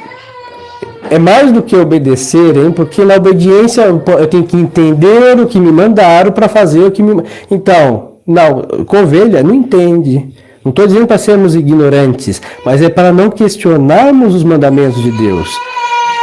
É 1.08 1.18
mais 1.18 1.50
do 1.52 1.62
que 1.62 1.74
obedecer, 1.74 2.54
hein? 2.54 2.70
Porque 2.70 3.02
na 3.02 3.14
obediência 3.14 3.80
eu 3.82 4.26
tenho 4.26 4.44
que 4.44 4.58
entender 4.58 5.40
o 5.40 5.46
que 5.46 5.58
me 5.58 5.72
mandaram 5.72 6.32
para 6.32 6.48
fazer 6.48 6.80
o 6.80 6.90
que 6.90 7.02
me. 7.02 7.22
Então, 7.50 8.15
não, 8.26 8.62
com 8.84 9.02
ovelha 9.02 9.42
não 9.42 9.54
entende. 9.54 10.28
Não 10.64 10.70
estou 10.70 10.86
dizendo 10.86 11.06
para 11.06 11.16
sermos 11.16 11.54
ignorantes, 11.54 12.42
mas 12.64 12.82
é 12.82 12.88
para 12.88 13.12
não 13.12 13.30
questionarmos 13.30 14.34
os 14.34 14.42
mandamentos 14.42 15.00
de 15.00 15.12
Deus. 15.12 15.48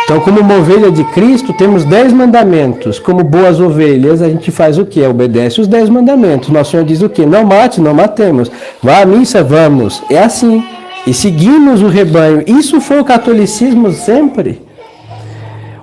Então, 0.04 0.20
como 0.20 0.42
uma 0.42 0.58
ovelha 0.58 0.92
de 0.92 1.02
Cristo, 1.06 1.54
temos 1.54 1.86
dez 1.86 2.12
mandamentos. 2.12 3.00
Como 3.00 3.24
boas 3.24 3.62
ovelhas, 3.62 4.22
a 4.22 4.28
gente 4.28 4.52
faz 4.52 4.78
o 4.78 4.86
que? 4.86 5.02
Obedece 5.02 5.62
os 5.62 5.68
dez 5.68 5.88
mandamentos. 5.88 6.50
Nosso 6.50 6.72
Senhor 6.72 6.86
diz 6.86 7.02
o 7.02 7.08
que? 7.08 7.26
Não 7.26 7.46
mate, 7.46 7.80
não 7.80 7.94
matemos. 7.94 8.52
Vá 8.82 9.00
à 9.00 9.06
missa, 9.06 9.42
vamos. 9.42 10.04
É 10.10 10.20
assim. 10.20 10.62
E 11.08 11.14
seguimos 11.14 11.82
o 11.82 11.88
rebanho. 11.88 12.44
Isso 12.46 12.82
foi 12.82 13.00
o 13.00 13.06
catolicismo 13.06 13.94
sempre. 13.94 14.62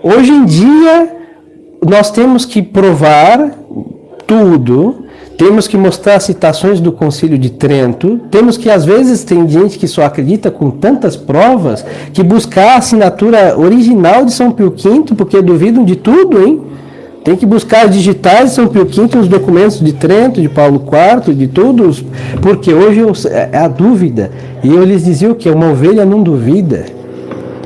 Hoje 0.03 0.33
em 0.33 0.45
dia, 0.45 1.17
nós 1.83 2.11
temos 2.11 2.45
que 2.45 2.61
provar 2.61 3.53
tudo 4.27 5.00
temos 5.41 5.67
que 5.67 5.75
mostrar 5.75 6.21
citações 6.21 6.81
do 6.81 6.93
Concílio 6.93 7.39
de 7.39 7.49
Trento, 7.49 8.21
temos 8.31 8.59
que, 8.59 8.69
às 8.69 8.85
vezes, 8.85 9.25
tem 9.25 9.49
gente 9.49 9.79
que 9.79 9.89
só 9.89 10.03
acredita 10.05 10.51
com 10.51 10.71
tantas 10.71 11.17
provas, 11.17 11.83
que 12.13 12.23
buscar 12.23 12.75
a 12.75 12.77
assinatura 12.77 13.59
original 13.59 14.27
de 14.27 14.35
São 14.35 14.53
Pio 14.53 14.69
V, 14.69 15.15
porque 15.17 15.41
duvidam 15.41 15.83
de 15.83 15.97
tudo, 15.97 16.47
hein? 16.47 16.61
Tem 17.25 17.37
que 17.37 17.47
buscar 17.47 17.89
digitais 17.89 18.51
de 18.51 18.57
São 18.57 18.69
Pio 18.69 18.85
V, 18.85 19.19
os 19.19 19.29
documentos 19.29 19.81
de 19.81 19.95
Trento, 19.95 20.43
de 20.43 20.49
Paulo 20.51 20.85
IV, 20.85 21.35
de 21.35 21.49
todos, 21.49 22.05
porque 22.43 22.75
hoje 22.75 23.01
é 23.31 23.57
a 23.57 23.67
dúvida. 23.67 24.31
E 24.63 24.69
eu 24.69 24.85
lhes 24.85 25.07
dizia 25.07 25.31
o 25.31 25.35
que? 25.35 25.49
Uma 25.49 25.71
ovelha 25.71 26.05
não 26.05 26.23
duvida. 26.23 26.85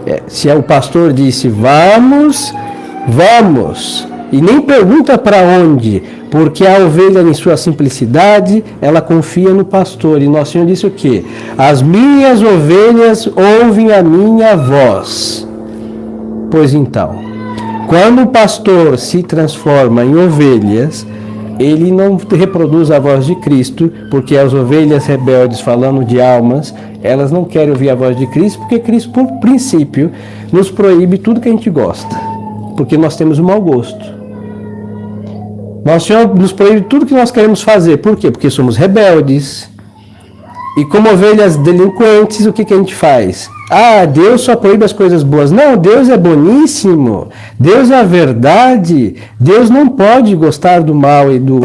É, 0.06 0.22
se 0.28 0.48
o 0.48 0.62
pastor 0.62 1.12
disse, 1.12 1.48
vamos, 1.48 2.54
vamos, 3.08 4.06
e 4.30 4.40
nem 4.40 4.60
pergunta 4.60 5.18
para 5.18 5.38
onde, 5.38 6.02
porque 6.34 6.66
a 6.66 6.84
ovelha, 6.84 7.20
em 7.20 7.32
sua 7.32 7.56
simplicidade, 7.56 8.64
ela 8.82 9.00
confia 9.00 9.50
no 9.50 9.64
pastor. 9.64 10.20
E 10.20 10.26
nosso 10.26 10.50
Senhor 10.50 10.66
disse 10.66 10.84
o 10.84 10.90
quê? 10.90 11.24
As 11.56 11.80
minhas 11.80 12.42
ovelhas 12.42 13.28
ouvem 13.28 13.92
a 13.92 14.02
minha 14.02 14.56
voz. 14.56 15.46
Pois 16.50 16.74
então, 16.74 17.14
quando 17.86 18.22
o 18.22 18.26
pastor 18.26 18.98
se 18.98 19.22
transforma 19.22 20.04
em 20.04 20.16
ovelhas, 20.16 21.06
ele 21.60 21.92
não 21.92 22.16
reproduz 22.16 22.90
a 22.90 22.98
voz 22.98 23.26
de 23.26 23.36
Cristo, 23.36 23.92
porque 24.10 24.36
as 24.36 24.52
ovelhas 24.52 25.06
rebeldes, 25.06 25.60
falando 25.60 26.04
de 26.04 26.20
almas, 26.20 26.74
elas 27.00 27.30
não 27.30 27.44
querem 27.44 27.70
ouvir 27.70 27.90
a 27.90 27.94
voz 27.94 28.16
de 28.16 28.26
Cristo, 28.26 28.58
porque 28.58 28.80
Cristo, 28.80 29.10
por 29.10 29.24
princípio, 29.38 30.10
nos 30.52 30.68
proíbe 30.68 31.16
tudo 31.16 31.40
que 31.40 31.48
a 31.48 31.52
gente 31.52 31.70
gosta, 31.70 32.16
porque 32.76 32.98
nós 32.98 33.16
temos 33.16 33.38
um 33.38 33.44
mau 33.44 33.60
gosto. 33.60 34.13
Nosso 35.84 36.06
Senhor 36.06 36.34
nos 36.34 36.52
proíbe 36.52 36.82
tudo 36.82 37.04
que 37.04 37.14
nós 37.14 37.30
queremos 37.30 37.62
fazer. 37.62 37.98
Por 37.98 38.16
quê? 38.16 38.30
Porque 38.30 38.48
somos 38.48 38.76
rebeldes. 38.76 39.68
E 40.78 40.84
como 40.86 41.10
ovelhas 41.10 41.56
delinquentes, 41.56 42.46
o 42.46 42.52
que, 42.52 42.64
que 42.64 42.72
a 42.72 42.76
gente 42.76 42.94
faz? 42.94 43.50
Ah, 43.70 44.04
Deus 44.04 44.42
só 44.42 44.54
proíbe 44.56 44.84
as 44.84 44.92
coisas 44.92 45.22
boas. 45.22 45.50
Não, 45.50 45.76
Deus 45.76 46.10
é 46.10 46.16
boníssimo. 46.16 47.28
Deus 47.58 47.90
é 47.90 48.00
a 48.00 48.02
verdade. 48.02 49.16
Deus 49.40 49.70
não 49.70 49.88
pode 49.88 50.34
gostar 50.36 50.82
do 50.82 50.94
mal 50.94 51.32
e 51.32 51.38
do. 51.38 51.60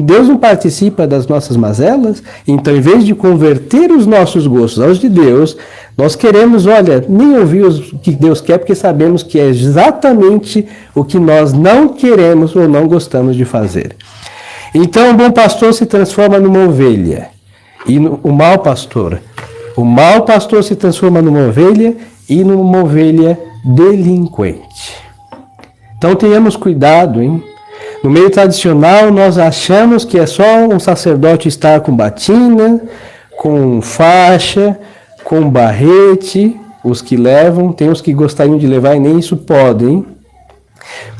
Deus 0.00 0.28
não 0.28 0.36
participa 0.36 1.06
das 1.06 1.28
nossas 1.28 1.56
mazelas. 1.56 2.22
Então, 2.46 2.74
em 2.74 2.80
vez 2.80 3.04
de 3.04 3.14
converter 3.14 3.92
os 3.92 4.04
nossos 4.04 4.46
gostos 4.48 4.82
aos 4.82 4.98
de 4.98 5.08
Deus, 5.08 5.56
nós 5.96 6.16
queremos, 6.16 6.66
olha, 6.66 7.04
nem 7.08 7.38
ouvir 7.38 7.64
o 7.64 7.98
que 7.98 8.10
Deus 8.10 8.40
quer, 8.40 8.58
porque 8.58 8.74
sabemos 8.74 9.22
que 9.22 9.38
é 9.38 9.46
exatamente 9.46 10.66
o 10.92 11.04
que 11.04 11.20
nós 11.20 11.52
não 11.52 11.88
queremos 11.88 12.54
ou 12.56 12.68
não 12.68 12.88
gostamos 12.88 13.36
de 13.36 13.44
fazer. 13.44 13.94
Então, 14.74 15.12
o 15.12 15.14
bom 15.14 15.30
pastor 15.30 15.72
se 15.72 15.86
transforma 15.86 16.40
numa 16.40 16.64
ovelha. 16.64 17.28
E 17.86 17.96
o 17.98 18.32
mau 18.32 18.58
pastor 18.58 19.20
o 19.76 19.84
mau 19.84 20.22
pastor 20.24 20.62
se 20.62 20.76
transforma 20.76 21.20
numa 21.20 21.48
ovelha 21.48 21.96
e 22.28 22.44
numa 22.44 22.82
ovelha 22.82 23.38
delinquente. 23.64 24.94
Então 25.96 26.14
tenhamos 26.14 26.56
cuidado, 26.56 27.22
hein? 27.22 27.42
No 28.02 28.10
meio 28.10 28.28
tradicional, 28.30 29.10
nós 29.10 29.38
achamos 29.38 30.04
que 30.04 30.18
é 30.18 30.26
só 30.26 30.66
um 30.70 30.78
sacerdote 30.78 31.48
estar 31.48 31.80
com 31.80 31.96
batina, 31.96 32.80
com 33.38 33.80
faixa, 33.80 34.78
com 35.24 35.48
barrete, 35.48 36.54
os 36.84 37.00
que 37.00 37.16
levam, 37.16 37.72
tem 37.72 37.88
os 37.88 38.02
que 38.02 38.12
gostariam 38.12 38.58
de 38.58 38.66
levar 38.66 38.94
e 38.94 39.00
nem 39.00 39.18
isso 39.18 39.38
podem 39.38 40.04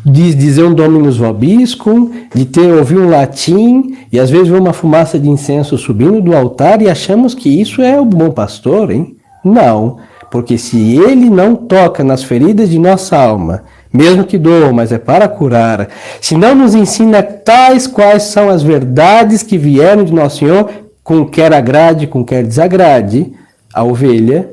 dizer 0.04 0.64
um 0.64 0.74
Dominus 0.74 1.16
Vobiscum, 1.16 2.10
de 2.34 2.44
ter 2.44 2.72
ouvir 2.72 2.98
um 2.98 3.08
latim 3.08 3.96
e 4.12 4.18
às 4.18 4.30
vezes 4.30 4.50
uma 4.50 4.72
fumaça 4.72 5.18
de 5.18 5.28
incenso 5.28 5.78
subindo 5.78 6.20
do 6.20 6.36
altar 6.36 6.82
e 6.82 6.88
achamos 6.88 7.34
que 7.34 7.48
isso 7.48 7.82
é 7.82 8.00
o 8.00 8.04
bom 8.04 8.30
pastor, 8.30 8.90
hein? 8.90 9.16
Não, 9.44 9.98
porque 10.30 10.58
se 10.58 10.96
ele 10.96 11.30
não 11.30 11.54
toca 11.54 12.02
nas 12.02 12.22
feridas 12.22 12.70
de 12.70 12.78
nossa 12.78 13.16
alma, 13.16 13.64
mesmo 13.92 14.24
que 14.24 14.36
doa, 14.36 14.72
mas 14.72 14.90
é 14.90 14.98
para 14.98 15.28
curar, 15.28 15.88
se 16.20 16.36
não 16.36 16.54
nos 16.54 16.74
ensina 16.74 17.22
tais 17.22 17.86
quais 17.86 18.24
são 18.24 18.48
as 18.48 18.62
verdades 18.62 19.42
que 19.42 19.56
vieram 19.56 20.02
de 20.02 20.12
nosso 20.12 20.38
Senhor, 20.38 20.68
com 21.02 21.24
quer 21.24 21.52
agrade, 21.52 22.06
com 22.06 22.24
quer 22.24 22.42
desagrade, 22.42 23.32
a 23.72 23.84
ovelha, 23.84 24.50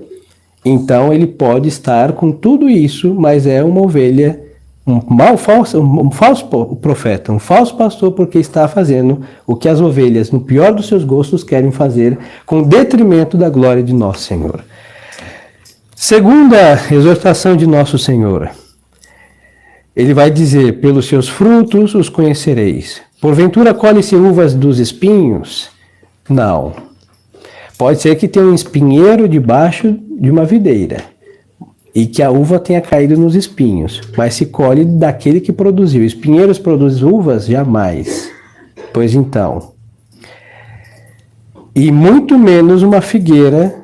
então 0.63 1.11
ele 1.11 1.25
pode 1.25 1.67
estar 1.67 2.11
com 2.11 2.31
tudo 2.31 2.69
isso, 2.69 3.15
mas 3.15 3.47
é 3.47 3.63
uma 3.63 3.81
ovelha 3.81 4.39
um, 4.91 5.01
mal, 5.07 5.38
falso, 5.38 5.81
um 5.81 6.12
falso 6.12 6.45
profeta, 6.81 7.31
um 7.31 7.39
falso 7.39 7.75
pastor, 7.75 8.12
porque 8.12 8.38
está 8.38 8.67
fazendo 8.67 9.21
o 9.48 9.55
que 9.55 9.69
as 9.69 9.79
ovelhas, 9.79 10.31
no 10.31 10.41
pior 10.41 10.74
dos 10.74 10.88
seus 10.88 11.03
gostos, 11.03 11.43
querem 11.43 11.71
fazer, 11.71 12.17
com 12.45 12.62
detrimento 12.63 13.38
da 13.38 13.50
glória 13.50 13.81
de 13.81 13.93
nosso 13.93 14.24
Senhor. 14.24 14.63
Segunda 15.95 16.79
exortação 16.91 17.55
de 17.55 17.65
nosso 17.65 17.98
Senhor. 17.98 18.50
ele 19.95 20.13
vai 20.13 20.29
dizer: 20.29 20.81
pelos 20.81 21.05
seus 21.07 21.29
frutos 21.29 21.95
os 21.95 22.10
conhecereis. 22.10 23.01
Porventura 23.21 23.74
colhe-se 23.74 24.15
uvas 24.15 24.53
dos 24.53 24.79
espinhos? 24.79 25.69
Não. 26.27 26.74
Pode 27.77 28.01
ser 28.01 28.15
que 28.15 28.27
tenha 28.27 28.45
um 28.45 28.53
espinheiro 28.53 29.27
debaixo 29.27 29.98
de 30.19 30.29
uma 30.29 30.45
videira 30.45 31.12
e 31.93 32.05
que 32.05 32.24
a 32.24 32.31
uva 32.31 32.60
tenha 32.60 32.81
caído 32.81 33.17
nos 33.17 33.36
espinhos, 33.36 34.01
mas 34.17 34.33
se 34.33 34.45
colhe 34.45 34.86
daquele 34.86 35.41
que 35.41 35.51
produziu. 35.51 36.05
Espinheiros 36.05 36.57
produzem 36.57 37.07
uvas? 37.07 37.45
Jamais. 37.45 38.31
Pois 38.93 39.13
então. 39.13 39.74
E 41.75 41.91
muito 41.91 42.38
menos 42.38 42.81
uma 42.81 43.01
figueira. 43.01 43.75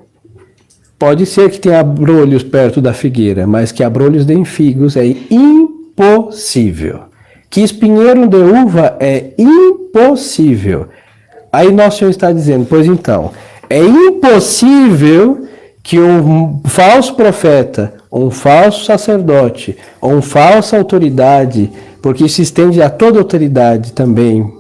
Pode 0.99 1.25
ser 1.25 1.51
que 1.51 1.59
tenha 1.59 1.79
abrolhos 1.79 2.43
perto 2.43 2.81
da 2.81 2.91
figueira, 2.91 3.45
mas 3.45 3.71
que 3.71 3.83
abrolhos 3.83 4.25
deem 4.25 4.43
figos 4.43 4.97
é 4.97 5.05
impossível. 5.29 7.01
Que 7.49 7.61
espinheiro 7.61 8.27
de 8.27 8.37
uva 8.37 8.97
é 8.99 9.31
impossível. 9.37 10.87
Aí 11.51 11.71
nosso 11.71 11.99
Senhor 11.99 12.09
está 12.09 12.31
dizendo, 12.31 12.65
pois 12.67 12.87
então, 12.87 13.31
é 13.69 13.79
impossível 13.79 15.47
que 15.83 15.99
um 15.99 16.61
falso 16.65 17.15
profeta, 17.15 17.93
um 18.11 18.31
falso 18.31 18.85
sacerdote, 18.85 19.77
ou 20.01 20.13
uma 20.13 20.21
falsa 20.21 20.77
autoridade, 20.77 21.71
porque 22.01 22.25
isso 22.25 22.41
estende 22.41 22.81
a 22.81 22.89
toda 22.89 23.19
autoridade 23.19 23.91
também, 23.93 24.53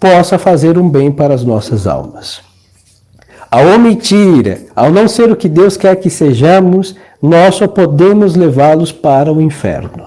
possa 0.00 0.38
fazer 0.38 0.76
um 0.78 0.88
bem 0.88 1.12
para 1.12 1.34
as 1.34 1.44
nossas 1.44 1.86
almas. 1.86 2.40
Ao 3.50 3.66
omitir, 3.66 4.66
ao 4.74 4.90
não 4.90 5.06
ser 5.06 5.30
o 5.30 5.36
que 5.36 5.48
Deus 5.48 5.76
quer 5.76 5.96
que 5.96 6.08
sejamos, 6.08 6.96
nós 7.20 7.56
só 7.56 7.68
podemos 7.68 8.34
levá-los 8.34 8.90
para 8.90 9.32
o 9.32 9.40
inferno. 9.40 10.06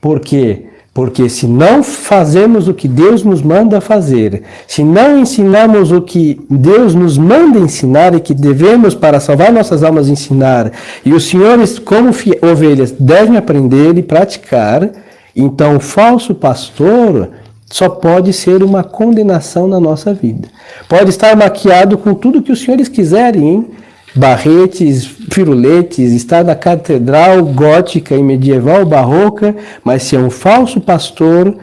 Por 0.00 0.20
quê? 0.20 0.67
Porque 0.98 1.28
se 1.28 1.46
não 1.46 1.80
fazemos 1.84 2.66
o 2.66 2.74
que 2.74 2.88
Deus 2.88 3.22
nos 3.22 3.40
manda 3.40 3.80
fazer, 3.80 4.42
se 4.66 4.82
não 4.82 5.20
ensinamos 5.20 5.92
o 5.92 6.02
que 6.02 6.40
Deus 6.50 6.92
nos 6.92 7.16
manda 7.16 7.60
ensinar 7.60 8.16
e 8.16 8.20
que 8.20 8.34
devemos 8.34 8.96
para 8.96 9.20
salvar 9.20 9.52
nossas 9.52 9.84
almas 9.84 10.08
ensinar, 10.08 10.72
e 11.04 11.12
os 11.12 11.28
senhores, 11.28 11.78
como 11.78 12.10
ovelhas, 12.42 12.90
devem 12.90 13.36
aprender 13.36 13.96
e 13.96 14.02
praticar, 14.02 14.90
então 15.36 15.76
o 15.76 15.80
falso 15.80 16.34
pastor 16.34 17.30
só 17.66 17.88
pode 17.88 18.32
ser 18.32 18.60
uma 18.64 18.82
condenação 18.82 19.68
na 19.68 19.78
nossa 19.78 20.12
vida. 20.12 20.48
Pode 20.88 21.10
estar 21.10 21.36
maquiado 21.36 21.96
com 21.96 22.12
tudo 22.12 22.42
que 22.42 22.50
os 22.50 22.60
senhores 22.60 22.88
quiserem, 22.88 23.48
hein? 23.48 23.70
Barretes, 24.18 25.06
firuletes, 25.06 26.12
está 26.12 26.42
na 26.42 26.54
catedral 26.54 27.44
gótica 27.44 28.14
e 28.14 28.22
medieval 28.22 28.84
barroca, 28.84 29.54
mas 29.84 30.02
se 30.02 30.16
é 30.16 30.18
um 30.18 30.28
falso 30.28 30.80
pastor 30.80 31.56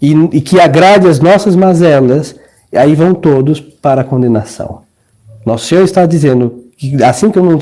e, 0.00 0.12
e 0.32 0.40
que 0.40 0.60
agrade 0.60 1.08
as 1.08 1.18
nossas 1.20 1.56
mazelas, 1.56 2.36
aí 2.74 2.94
vão 2.94 3.12
todos 3.12 3.60
para 3.60 4.02
a 4.02 4.04
condenação. 4.04 4.82
Nosso 5.44 5.66
Senhor 5.66 5.84
está 5.84 6.06
dizendo 6.06 6.64
que 6.76 7.02
assim 7.02 7.30
como 7.30 7.58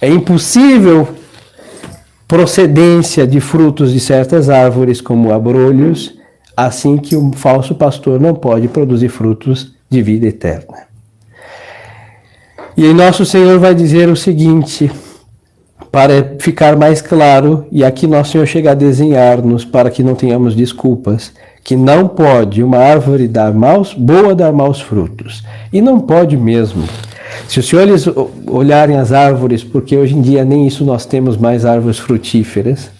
é 0.00 0.08
impossível 0.08 1.08
procedência 2.26 3.26
de 3.26 3.40
frutos 3.40 3.92
de 3.92 4.00
certas 4.00 4.48
árvores, 4.48 5.02
como 5.02 5.32
abrolhos, 5.32 6.14
assim 6.56 6.96
que 6.96 7.14
um 7.14 7.30
falso 7.32 7.74
pastor 7.74 8.18
não 8.18 8.34
pode 8.34 8.68
produzir 8.68 9.10
frutos 9.10 9.74
de 9.90 10.00
vida 10.00 10.26
eterna. 10.26 10.91
E 12.76 12.86
aí 12.86 12.94
nosso 12.94 13.24
Senhor 13.26 13.58
vai 13.58 13.74
dizer 13.74 14.08
o 14.08 14.16
seguinte, 14.16 14.90
para 15.90 16.36
ficar 16.38 16.74
mais 16.74 17.02
claro, 17.02 17.66
e 17.70 17.84
aqui 17.84 18.06
nosso 18.06 18.32
Senhor 18.32 18.46
chega 18.46 18.70
a 18.70 18.74
desenhar-nos 18.74 19.62
para 19.64 19.90
que 19.90 20.02
não 20.02 20.14
tenhamos 20.14 20.54
desculpas, 20.54 21.32
que 21.62 21.76
não 21.76 22.08
pode 22.08 22.62
uma 22.62 22.78
árvore 22.78 23.28
dar 23.28 23.52
maus, 23.52 23.92
boa 23.92 24.34
dar 24.34 24.52
maus 24.52 24.80
frutos. 24.80 25.44
E 25.70 25.82
não 25.82 26.00
pode 26.00 26.36
mesmo. 26.36 26.84
Se 27.46 27.60
os 27.60 27.68
senhores 27.68 28.06
olharem 28.46 28.96
as 28.96 29.12
árvores, 29.12 29.62
porque 29.62 29.96
hoje 29.96 30.14
em 30.16 30.22
dia 30.22 30.44
nem 30.44 30.66
isso 30.66 30.82
nós 30.82 31.04
temos 31.04 31.36
mais 31.36 31.66
árvores 31.66 31.98
frutíferas, 31.98 32.90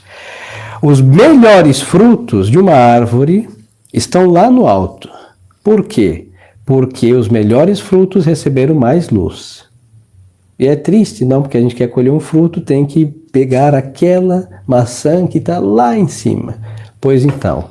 os 0.82 1.00
melhores 1.00 1.80
frutos 1.80 2.50
de 2.50 2.58
uma 2.58 2.74
árvore 2.74 3.48
estão 3.92 4.30
lá 4.30 4.50
no 4.50 4.66
alto. 4.66 5.08
Por 5.64 5.84
quê? 5.84 6.28
Porque 6.64 7.12
os 7.12 7.28
melhores 7.28 7.80
frutos 7.80 8.24
receberam 8.24 8.74
mais 8.74 9.10
luz. 9.10 9.64
E 10.58 10.66
é 10.66 10.76
triste, 10.76 11.24
não, 11.24 11.42
porque 11.42 11.58
a 11.58 11.60
gente 11.60 11.74
quer 11.74 11.88
colher 11.88 12.12
um 12.12 12.20
fruto, 12.20 12.60
tem 12.60 12.86
que 12.86 13.06
pegar 13.06 13.74
aquela 13.74 14.48
maçã 14.66 15.26
que 15.26 15.38
está 15.38 15.58
lá 15.58 15.96
em 15.98 16.06
cima. 16.06 16.54
Pois 17.00 17.24
então, 17.24 17.64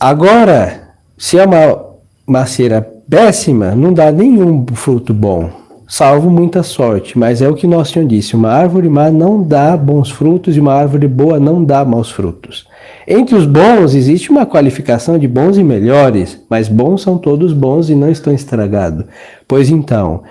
agora, 0.00 0.88
se 1.16 1.38
é 1.38 1.44
uma 1.44 1.84
macieira 2.26 2.82
péssima, 3.08 3.74
não 3.76 3.92
dá 3.92 4.10
nenhum 4.10 4.66
fruto 4.74 5.14
bom, 5.14 5.50
salvo 5.88 6.28
muita 6.28 6.62
sorte. 6.62 7.18
Mas 7.18 7.40
é 7.40 7.48
o 7.48 7.54
que 7.54 7.66
nosso 7.66 7.94
Senhor 7.94 8.06
disse: 8.06 8.36
uma 8.36 8.50
árvore 8.50 8.88
má 8.88 9.10
não 9.10 9.42
dá 9.42 9.76
bons 9.76 10.10
frutos 10.10 10.56
e 10.56 10.60
uma 10.60 10.74
árvore 10.74 11.08
boa 11.08 11.40
não 11.40 11.64
dá 11.64 11.84
maus 11.84 12.10
frutos. 12.10 12.68
Entre 13.06 13.34
os 13.34 13.46
bons 13.46 13.94
existe 13.94 14.30
uma 14.30 14.44
qualificação 14.44 15.18
de 15.18 15.26
bons 15.26 15.56
e 15.56 15.64
melhores, 15.64 16.38
mas 16.48 16.68
bons 16.68 17.00
são 17.00 17.16
todos 17.16 17.54
bons 17.54 17.88
e 17.88 17.94
não 17.94 18.10
estão 18.10 18.32
estragados. 18.34 19.06
Pois 19.48 19.70
então, 19.70 20.22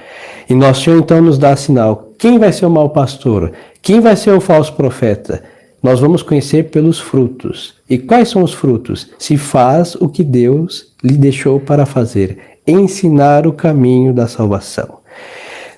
e 0.48 0.54
nosso 0.54 0.84
Senhor 0.84 1.00
então 1.00 1.20
nos 1.22 1.40
dá 1.40 1.56
sinal: 1.56 2.12
quem 2.20 2.38
vai 2.38 2.54
ser 2.54 2.68
o 2.68 2.70
mau 2.70 2.92
pastor? 2.92 3.52
Quem 3.82 4.00
vai 4.00 4.16
ser 4.16 4.32
o 4.32 4.42
falso 4.42 4.74
profeta? 4.74 5.44
Nós 5.82 6.00
vamos 6.00 6.24
conhecer 6.24 6.64
pelos 6.64 7.00
frutos. 7.00 7.76
E 7.90 7.98
quais 7.98 8.30
são 8.30 8.44
os 8.44 8.54
frutos? 8.54 9.12
Se 9.18 9.38
faz 9.38 9.96
o 9.96 10.10
que 10.10 10.24
Deus 10.24 10.92
lhe 11.04 11.16
deixou 11.16 11.60
para 11.60 11.86
fazer, 11.86 12.40
ensinar 12.68 13.46
o 13.48 13.54
caminho 13.54 14.12
da 14.12 14.28
salvação. 14.28 14.98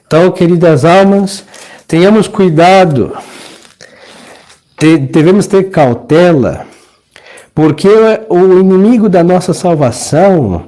Então, 0.09 0.31
queridas 0.31 0.85
almas, 0.85 1.45
tenhamos 1.87 2.27
cuidado, 2.27 3.15
devemos 5.11 5.45
ter 5.45 5.69
cautela, 5.69 6.65
porque 7.53 7.87
o 8.27 8.59
inimigo 8.59 9.07
da 9.07 9.23
nossa 9.23 9.53
salvação 9.53 10.65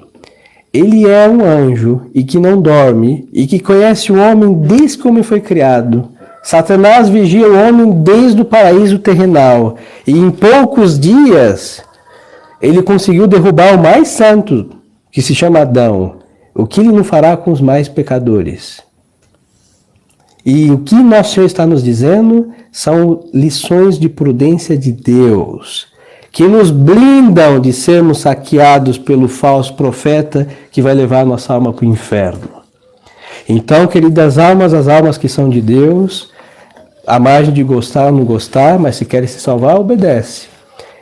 ele 0.71 1.10
é 1.10 1.27
um 1.27 1.43
anjo 1.43 2.04
e 2.13 2.23
que 2.23 2.38
não 2.38 2.62
dorme 2.62 3.27
e 3.34 3.47
que 3.47 3.60
conhece 3.60 4.12
o 4.12 4.19
homem 4.19 4.54
desde 4.54 4.99
que 4.99 5.08
o 5.08 5.10
homem 5.10 5.23
foi 5.23 5.41
criado. 5.41 6.10
Satanás 6.43 7.10
vigia 7.10 7.49
o 7.49 7.67
homem 7.67 8.04
desde 8.04 8.43
o 8.43 8.45
paraíso 8.45 8.99
terrenal 8.99 9.75
e 10.06 10.12
em 10.12 10.30
poucos 10.30 10.99
dias 10.99 11.84
ele 12.62 12.84
conseguiu 12.84 13.25
derrubar 13.25 13.73
o 13.73 13.82
mais 13.82 14.10
santo, 14.10 14.69
que 15.12 15.19
se 15.19 15.34
chama 15.34 15.62
Adão. 15.62 16.17
O 16.54 16.67
que 16.67 16.80
ele 16.80 16.91
não 16.91 17.04
fará 17.04 17.36
com 17.36 17.51
os 17.51 17.60
mais 17.60 17.89
pecadores? 17.89 18.90
E 20.45 20.71
o 20.71 20.80
que 20.80 20.95
nosso 20.95 21.36
Senhor 21.36 21.45
está 21.45 21.65
nos 21.65 21.84
dizendo 21.84 22.49
são 22.71 23.25
lições 23.34 23.99
de 23.99 24.10
prudência 24.10 24.77
de 24.77 24.91
Deus 24.91 25.91
que 26.32 26.47
nos 26.47 26.71
blindam 26.71 27.60
de 27.60 27.73
sermos 27.73 28.19
saqueados 28.19 28.97
pelo 28.97 29.27
falso 29.27 29.73
profeta 29.73 30.47
que 30.71 30.82
vai 30.82 30.93
levar 30.93 31.25
nossa 31.25 31.54
alma 31.54 31.73
para 31.73 31.86
o 31.86 31.89
inferno. 31.89 32.62
Então, 33.49 33.86
queridas 33.86 34.38
almas, 34.38 34.73
as 34.73 34.88
almas 34.88 35.17
que 35.17 35.27
são 35.27 35.49
de 35.49 35.62
Deus, 35.62 36.30
a 37.06 37.19
margem 37.19 37.54
de 37.54 37.63
gostar 37.63 38.06
ou 38.06 38.12
não 38.13 38.23
gostar, 38.23 38.80
mas 38.80 38.95
se 38.95 39.04
querem 39.04 39.27
se 39.27 39.41
salvar, 39.41 39.77
obedece. 39.77 40.47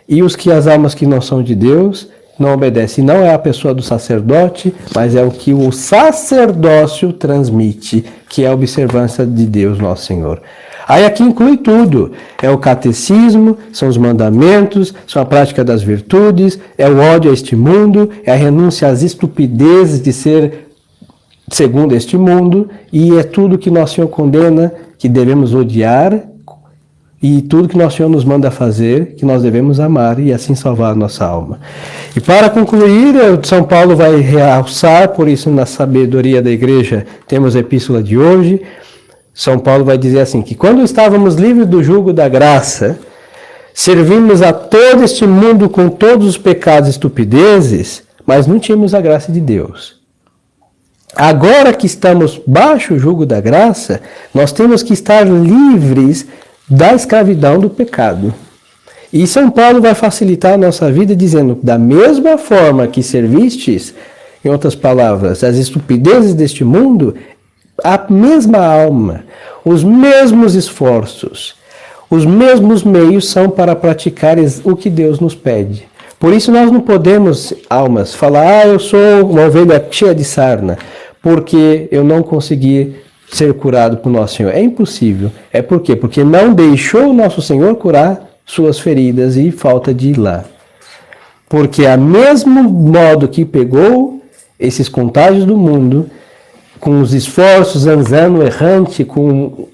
E 0.08 0.23
os 0.23 0.36
que 0.36 0.52
as 0.52 0.65
almas 0.65 0.95
que 0.95 1.06
não 1.06 1.21
são 1.21 1.43
de 1.43 1.54
Deus 1.54 2.08
não 2.39 2.54
obedecem. 2.54 3.04
Não 3.04 3.17
é 3.17 3.34
a 3.34 3.39
pessoa 3.39 3.73
do 3.73 3.82
sacerdote, 3.82 4.73
mas 4.95 5.15
é 5.15 5.23
o 5.23 5.32
que 5.32 5.54
o 5.54 5.71
sacerdócio 5.71 7.12
transmite, 7.12 8.06
que 8.30 8.45
é 8.45 8.47
a 8.47 8.54
observância 8.54 9.25
de 9.25 9.45
Deus, 9.45 9.80
nosso 9.80 10.06
Senhor. 10.06 10.41
Aí 10.88 11.06
aqui 11.06 11.21
inclui 11.21 11.58
tudo: 11.58 12.13
é 12.41 12.49
o 12.49 12.58
catecismo, 12.58 13.58
são 13.71 13.88
os 13.88 13.97
mandamentos, 13.97 14.93
são 15.06 15.21
a 15.21 15.25
prática 15.25 15.63
das 15.63 15.84
virtudes, 15.84 16.60
é 16.78 16.89
o 16.89 16.97
ódio 16.97 17.30
a 17.30 17.34
este 17.34 17.56
mundo, 17.56 18.10
é 18.23 18.32
a 18.32 18.36
renúncia 18.36 18.88
às 18.88 19.04
estupidezes 19.04 20.02
de 20.02 20.12
ser 20.12 20.69
segundo 21.52 21.95
este 21.95 22.17
mundo, 22.17 22.69
e 22.91 23.17
é 23.17 23.23
tudo 23.23 23.58
que 23.58 23.71
nosso 23.71 23.95
Senhor 23.95 24.08
condena 24.08 24.71
que 24.97 25.10
devemos 25.10 25.54
odiar 25.54 26.28
e 27.21 27.41
tudo 27.41 27.67
que 27.67 27.77
nosso 27.77 27.97
Senhor 27.97 28.10
nos 28.10 28.23
manda 28.23 28.49
fazer, 28.49 29.15
que 29.15 29.25
nós 29.25 29.41
devemos 29.41 29.79
amar 29.79 30.19
e 30.19 30.32
assim 30.32 30.55
salvar 30.55 30.95
nossa 30.95 31.25
alma. 31.25 31.60
E 32.15 32.21
para 32.21 32.49
concluir, 32.49 33.15
São 33.43 33.63
Paulo 33.63 33.95
vai 33.95 34.17
realçar, 34.17 35.10
por 35.10 35.27
isso 35.27 35.49
na 35.49 35.65
sabedoria 35.65 36.41
da 36.41 36.49
igreja 36.49 37.05
temos 37.27 37.55
a 37.55 37.60
epístola 37.60 38.01
de 38.01 38.17
hoje, 38.17 38.62
são 39.39 39.58
Paulo 39.58 39.86
vai 39.86 39.97
dizer 39.97 40.19
assim: 40.19 40.41
que 40.41 40.53
quando 40.53 40.84
estávamos 40.84 41.36
livres 41.36 41.65
do 41.65 41.82
jugo 41.82 42.12
da 42.12 42.27
graça, 42.27 42.99
servimos 43.73 44.41
a 44.41 44.51
todo 44.51 45.01
este 45.01 45.25
mundo 45.25 45.69
com 45.69 45.88
todos 45.88 46.27
os 46.27 46.38
pecados 46.38 46.89
e 46.89 46.91
estupidezes, 46.91 48.03
mas 48.25 48.45
não 48.45 48.60
tínhamos 48.60 48.93
a 48.93 48.99
graça 48.99 49.32
de 49.32 49.39
Deus. 49.39 49.97
Agora 51.15 51.73
que 51.73 51.86
estamos 51.86 52.39
baixo 52.45 52.93
o 52.93 52.99
jugo 52.99 53.25
da 53.25 53.39
graça, 53.39 54.01
nós 54.34 54.51
temos 54.51 54.84
que 54.84 54.91
estar 54.91 55.25
livres 55.25 56.27
da 56.69 56.93
escravidão 56.93 57.60
do 57.60 57.69
pecado. 57.69 58.34
E 59.12 59.25
São 59.25 59.49
Paulo 59.49 59.82
vai 59.82 59.95
facilitar 59.95 60.53
a 60.53 60.58
nossa 60.58 60.91
vida 60.91 61.15
dizendo: 61.15 61.58
da 61.63 61.77
mesma 61.77 62.38
forma 62.38 62.88
que 62.88 63.01
servistes, 63.01 63.93
em 64.45 64.49
outras 64.49 64.75
palavras, 64.75 65.43
as 65.43 65.58
estupidezes 65.58 66.34
deste 66.34 66.63
mundo, 66.63 67.15
a 67.84 68.05
mesma 68.10 68.60
alma, 68.60 69.23
os 69.65 69.84
mesmos 69.84 70.53
esforços, 70.53 71.55
os 72.10 72.25
mesmos 72.25 72.84
meios 72.84 73.29
são 73.29 73.49
para 73.49 73.75
praticar 73.75 74.38
o 74.63 74.75
que 74.75 74.89
Deus 74.89 75.19
nos 75.19 75.34
pede. 75.34 75.88
Por 76.19 76.34
isso 76.34 76.51
nós 76.51 76.69
não 76.69 76.82
podemos, 76.82 77.53
almas, 77.69 78.13
falar, 78.13 78.45
ah, 78.45 78.67
eu 78.67 78.79
sou 78.79 79.32
uma 79.32 79.45
ovelha 79.45 79.84
cheia 79.89 80.13
de 80.13 80.25
sarna, 80.25 80.77
porque 81.21 81.88
eu 81.91 82.03
não 82.03 82.21
consegui 82.21 82.95
ser 83.31 83.53
curado 83.53 83.97
por 83.97 84.09
nosso 84.09 84.35
Senhor. 84.37 84.53
É 84.53 84.61
impossível. 84.61 85.31
É 85.51 85.61
por 85.61 85.81
quê? 85.81 85.95
Porque 85.95 86.23
não 86.23 86.53
deixou 86.53 87.09
o 87.09 87.13
nosso 87.13 87.41
Senhor 87.41 87.75
curar 87.75 88.29
suas 88.45 88.79
feridas 88.79 89.35
e 89.37 89.51
falta 89.51 89.93
de 89.93 90.09
ir 90.09 90.17
lá. 90.17 90.43
Porque 91.47 91.85
a 91.85 91.97
mesmo 91.97 92.63
modo 92.63 93.27
que 93.27 93.45
pegou 93.45 94.21
esses 94.59 94.89
contágios 94.89 95.45
do 95.45 95.57
mundo, 95.57 96.09
com 96.79 97.01
os 97.01 97.13
esforços 97.13 97.87
andando 97.87 98.43
errante 98.43 99.03
com, 99.03 99.67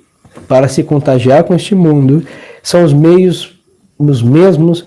para 0.47 0.67
se 0.67 0.83
contagiar 0.83 1.43
com 1.43 1.53
este 1.53 1.75
mundo, 1.75 2.25
são 2.61 2.83
os 2.83 2.93
meios, 2.93 3.57
os 3.97 4.21
mesmos 4.21 4.85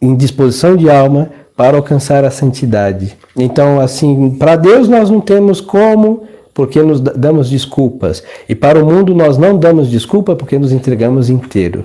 em 0.00 0.14
disposição 0.14 0.76
de 0.76 0.90
alma 0.90 1.30
para 1.56 1.76
alcançar 1.76 2.24
a 2.24 2.30
santidade. 2.30 3.16
Então, 3.36 3.80
assim, 3.80 4.30
para 4.30 4.56
Deus 4.56 4.88
nós 4.88 5.08
não 5.08 5.20
temos 5.20 5.60
como, 5.60 6.24
porque 6.54 6.80
nos 6.80 7.00
damos 7.00 7.50
desculpas. 7.50 8.22
E 8.48 8.54
para 8.54 8.82
o 8.82 8.86
mundo 8.86 9.12
nós 9.14 9.36
não 9.36 9.58
damos 9.58 9.90
desculpa 9.90 10.36
porque 10.36 10.58
nos 10.58 10.72
entregamos 10.72 11.28
inteiro. 11.28 11.84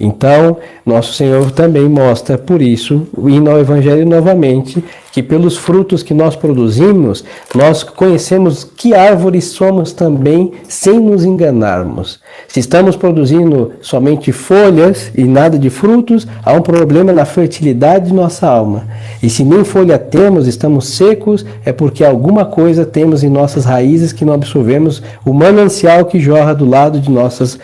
Então, 0.00 0.58
nosso 0.86 1.12
Senhor 1.14 1.50
também 1.50 1.88
mostra, 1.88 2.38
por 2.38 2.62
isso, 2.62 3.08
indo 3.18 3.50
ao 3.50 3.58
Evangelho 3.58 4.06
novamente, 4.06 4.82
que 5.10 5.22
pelos 5.22 5.56
frutos 5.56 6.04
que 6.04 6.14
nós 6.14 6.36
produzimos, 6.36 7.24
nós 7.52 7.82
conhecemos 7.82 8.62
que 8.62 8.94
árvores 8.94 9.46
somos 9.46 9.92
também, 9.92 10.52
sem 10.68 11.00
nos 11.00 11.24
enganarmos. 11.24 12.20
Se 12.46 12.60
estamos 12.60 12.94
produzindo 12.94 13.72
somente 13.80 14.30
folhas 14.30 15.10
e 15.16 15.24
nada 15.24 15.58
de 15.58 15.68
frutos, 15.68 16.28
há 16.44 16.52
um 16.52 16.62
problema 16.62 17.12
na 17.12 17.24
fertilidade 17.24 18.06
de 18.06 18.14
nossa 18.14 18.46
alma. 18.46 18.86
E 19.20 19.28
se 19.28 19.42
nem 19.42 19.64
folha 19.64 19.98
temos, 19.98 20.46
estamos 20.46 20.86
secos, 20.90 21.44
é 21.64 21.72
porque 21.72 22.04
alguma 22.04 22.44
coisa 22.44 22.86
temos 22.86 23.24
em 23.24 23.28
nossas 23.28 23.64
raízes 23.64 24.12
que 24.12 24.24
não 24.24 24.34
absorvemos 24.34 25.02
o 25.24 25.32
manancial 25.32 26.04
que 26.04 26.20
jorra 26.20 26.54
do 26.54 26.68
lado 26.68 27.00
de 27.00 27.10
nossas 27.10 27.58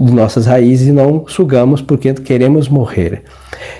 de 0.00 0.12
nossas 0.12 0.46
raízes 0.46 0.88
e 0.88 0.92
não 0.92 1.24
sugamos 1.28 1.82
porque 1.82 2.14
queremos 2.14 2.68
morrer. 2.68 3.22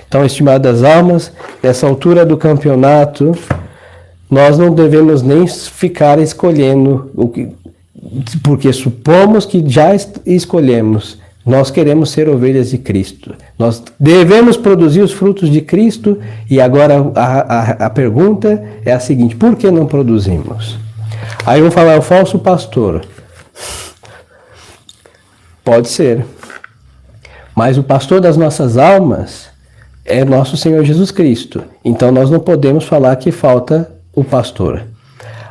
Então, 0.07 0.23
estimadas 0.23 0.83
almas, 0.83 1.31
nessa 1.63 1.87
altura 1.87 2.25
do 2.25 2.37
campeonato, 2.37 3.35
nós 4.29 4.57
não 4.57 4.73
devemos 4.73 5.21
nem 5.21 5.47
ficar 5.47 6.19
escolhendo 6.19 7.09
o 7.15 7.27
que, 7.27 7.49
porque 8.43 8.71
supomos 8.71 9.45
que 9.45 9.63
já 9.67 9.91
escolhemos. 10.25 11.19
Nós 11.43 11.71
queremos 11.71 12.11
ser 12.11 12.29
ovelhas 12.29 12.69
de 12.69 12.77
Cristo. 12.77 13.33
Nós 13.57 13.81
devemos 13.99 14.57
produzir 14.57 15.01
os 15.01 15.11
frutos 15.11 15.49
de 15.49 15.59
Cristo 15.61 16.19
e 16.47 16.61
agora 16.61 17.11
a, 17.15 17.23
a, 17.23 17.71
a 17.87 17.89
pergunta 17.89 18.63
é 18.85 18.91
a 18.91 18.99
seguinte: 18.99 19.35
por 19.35 19.55
que 19.55 19.71
não 19.71 19.87
produzimos? 19.87 20.77
Aí 21.45 21.59
vamos 21.59 21.73
falar 21.73 21.97
o 21.97 22.01
falso 22.01 22.37
pastor. 22.37 23.01
Pode 25.71 25.87
ser. 25.87 26.25
Mas 27.55 27.77
o 27.77 27.83
pastor 27.83 28.19
das 28.19 28.35
nossas 28.35 28.77
almas 28.77 29.45
é 30.03 30.25
nosso 30.25 30.57
Senhor 30.57 30.83
Jesus 30.83 31.11
Cristo. 31.11 31.63
Então 31.85 32.11
nós 32.11 32.29
não 32.29 32.41
podemos 32.41 32.83
falar 32.83 33.15
que 33.15 33.31
falta 33.31 33.89
o 34.13 34.21
pastor. 34.21 34.83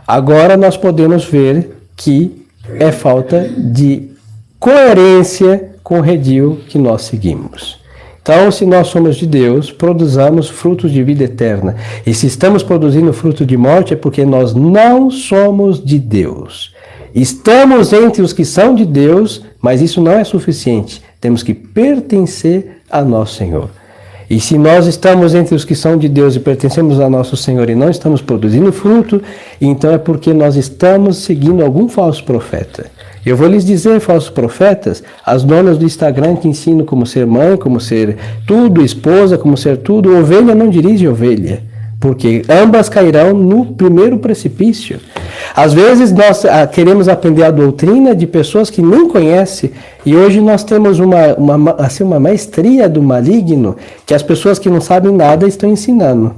Agora 0.06 0.58
nós 0.58 0.76
podemos 0.76 1.24
ver 1.24 1.74
que 1.96 2.46
é 2.78 2.92
falta 2.92 3.48
de 3.48 4.10
coerência 4.58 5.70
com 5.82 6.00
o 6.00 6.02
redil 6.02 6.60
que 6.68 6.76
nós 6.76 7.04
seguimos. 7.04 7.80
Então, 8.20 8.52
se 8.52 8.66
nós 8.66 8.88
somos 8.88 9.16
de 9.16 9.26
Deus, 9.26 9.72
produzamos 9.72 10.50
frutos 10.50 10.92
de 10.92 11.02
vida 11.02 11.24
eterna. 11.24 11.76
E 12.06 12.12
se 12.12 12.26
estamos 12.26 12.62
produzindo 12.62 13.14
fruto 13.14 13.46
de 13.46 13.56
morte, 13.56 13.94
é 13.94 13.96
porque 13.96 14.26
nós 14.26 14.52
não 14.52 15.10
somos 15.10 15.82
de 15.82 15.98
Deus. 15.98 16.74
Estamos 17.14 17.92
entre 17.92 18.22
os 18.22 18.32
que 18.32 18.44
são 18.44 18.74
de 18.74 18.84
Deus, 18.84 19.42
mas 19.60 19.80
isso 19.80 20.00
não 20.00 20.12
é 20.12 20.24
suficiente. 20.24 21.02
Temos 21.20 21.42
que 21.42 21.52
pertencer 21.52 22.82
a 22.90 23.02
nosso 23.02 23.34
Senhor. 23.34 23.68
E 24.28 24.38
se 24.38 24.56
nós 24.56 24.86
estamos 24.86 25.34
entre 25.34 25.56
os 25.56 25.64
que 25.64 25.74
são 25.74 25.96
de 25.96 26.08
Deus 26.08 26.36
e 26.36 26.40
pertencemos 26.40 27.00
a 27.00 27.10
nosso 27.10 27.36
Senhor 27.36 27.68
e 27.68 27.74
não 27.74 27.90
estamos 27.90 28.22
produzindo 28.22 28.72
fruto, 28.72 29.20
então 29.60 29.90
é 29.90 29.98
porque 29.98 30.32
nós 30.32 30.54
estamos 30.54 31.16
seguindo 31.16 31.64
algum 31.64 31.88
falso 31.88 32.22
profeta. 32.22 32.86
Eu 33.26 33.36
vou 33.36 33.48
lhes 33.48 33.64
dizer, 33.64 33.98
falsos 33.98 34.30
profetas, 34.30 35.02
as 35.26 35.42
donas 35.42 35.76
do 35.76 35.84
Instagram 35.84 36.36
que 36.36 36.46
ensinam 36.46 36.86
como 36.86 37.04
ser 37.04 37.26
mãe, 37.26 37.56
como 37.56 37.80
ser 37.80 38.16
tudo, 38.46 38.84
esposa, 38.84 39.36
como 39.36 39.56
ser 39.56 39.78
tudo, 39.78 40.16
ovelha 40.16 40.54
não 40.54 40.70
dirige 40.70 41.08
ovelha 41.08 41.69
porque 42.00 42.42
ambas 42.48 42.88
cairão 42.88 43.34
no 43.34 43.66
primeiro 43.66 44.18
precipício. 44.18 44.98
Às 45.54 45.74
vezes 45.74 46.10
nós 46.10 46.46
ah, 46.46 46.66
queremos 46.66 47.08
aprender 47.08 47.42
a 47.42 47.50
doutrina 47.50 48.14
de 48.16 48.26
pessoas 48.26 48.70
que 48.70 48.80
nem 48.80 49.06
conhecem, 49.06 49.70
e 50.04 50.16
hoje 50.16 50.40
nós 50.40 50.64
temos 50.64 50.98
uma, 50.98 51.34
uma, 51.34 51.72
assim, 51.72 52.02
uma 52.02 52.18
maestria 52.18 52.88
do 52.88 53.02
maligno 53.02 53.76
que 54.06 54.14
as 54.14 54.22
pessoas 54.22 54.58
que 54.58 54.70
não 54.70 54.80
sabem 54.80 55.12
nada 55.12 55.46
estão 55.46 55.70
ensinando. 55.70 56.34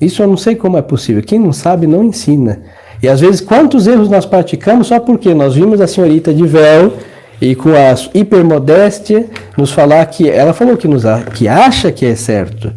Isso 0.00 0.22
eu 0.22 0.28
não 0.28 0.36
sei 0.36 0.54
como 0.54 0.78
é 0.78 0.82
possível. 0.82 1.22
Quem 1.22 1.38
não 1.38 1.52
sabe 1.52 1.86
não 1.86 2.04
ensina. 2.04 2.60
E 3.02 3.08
às 3.08 3.20
vezes 3.20 3.40
quantos 3.40 3.88
erros 3.88 4.08
nós 4.08 4.24
praticamos 4.24 4.86
só 4.86 5.00
porque 5.00 5.34
nós 5.34 5.56
vimos 5.56 5.80
a 5.80 5.88
senhorita 5.88 6.32
de 6.32 6.46
véu 6.46 6.92
e 7.40 7.56
com 7.56 7.70
a 7.70 7.94
hipermodéstia 8.14 9.26
nos 9.58 9.72
falar 9.72 10.06
que 10.06 10.30
ela 10.30 10.52
falou 10.52 10.76
que, 10.76 10.86
nos, 10.86 11.02
que 11.34 11.48
acha 11.48 11.90
que 11.90 12.06
é 12.06 12.14
certo 12.14 12.72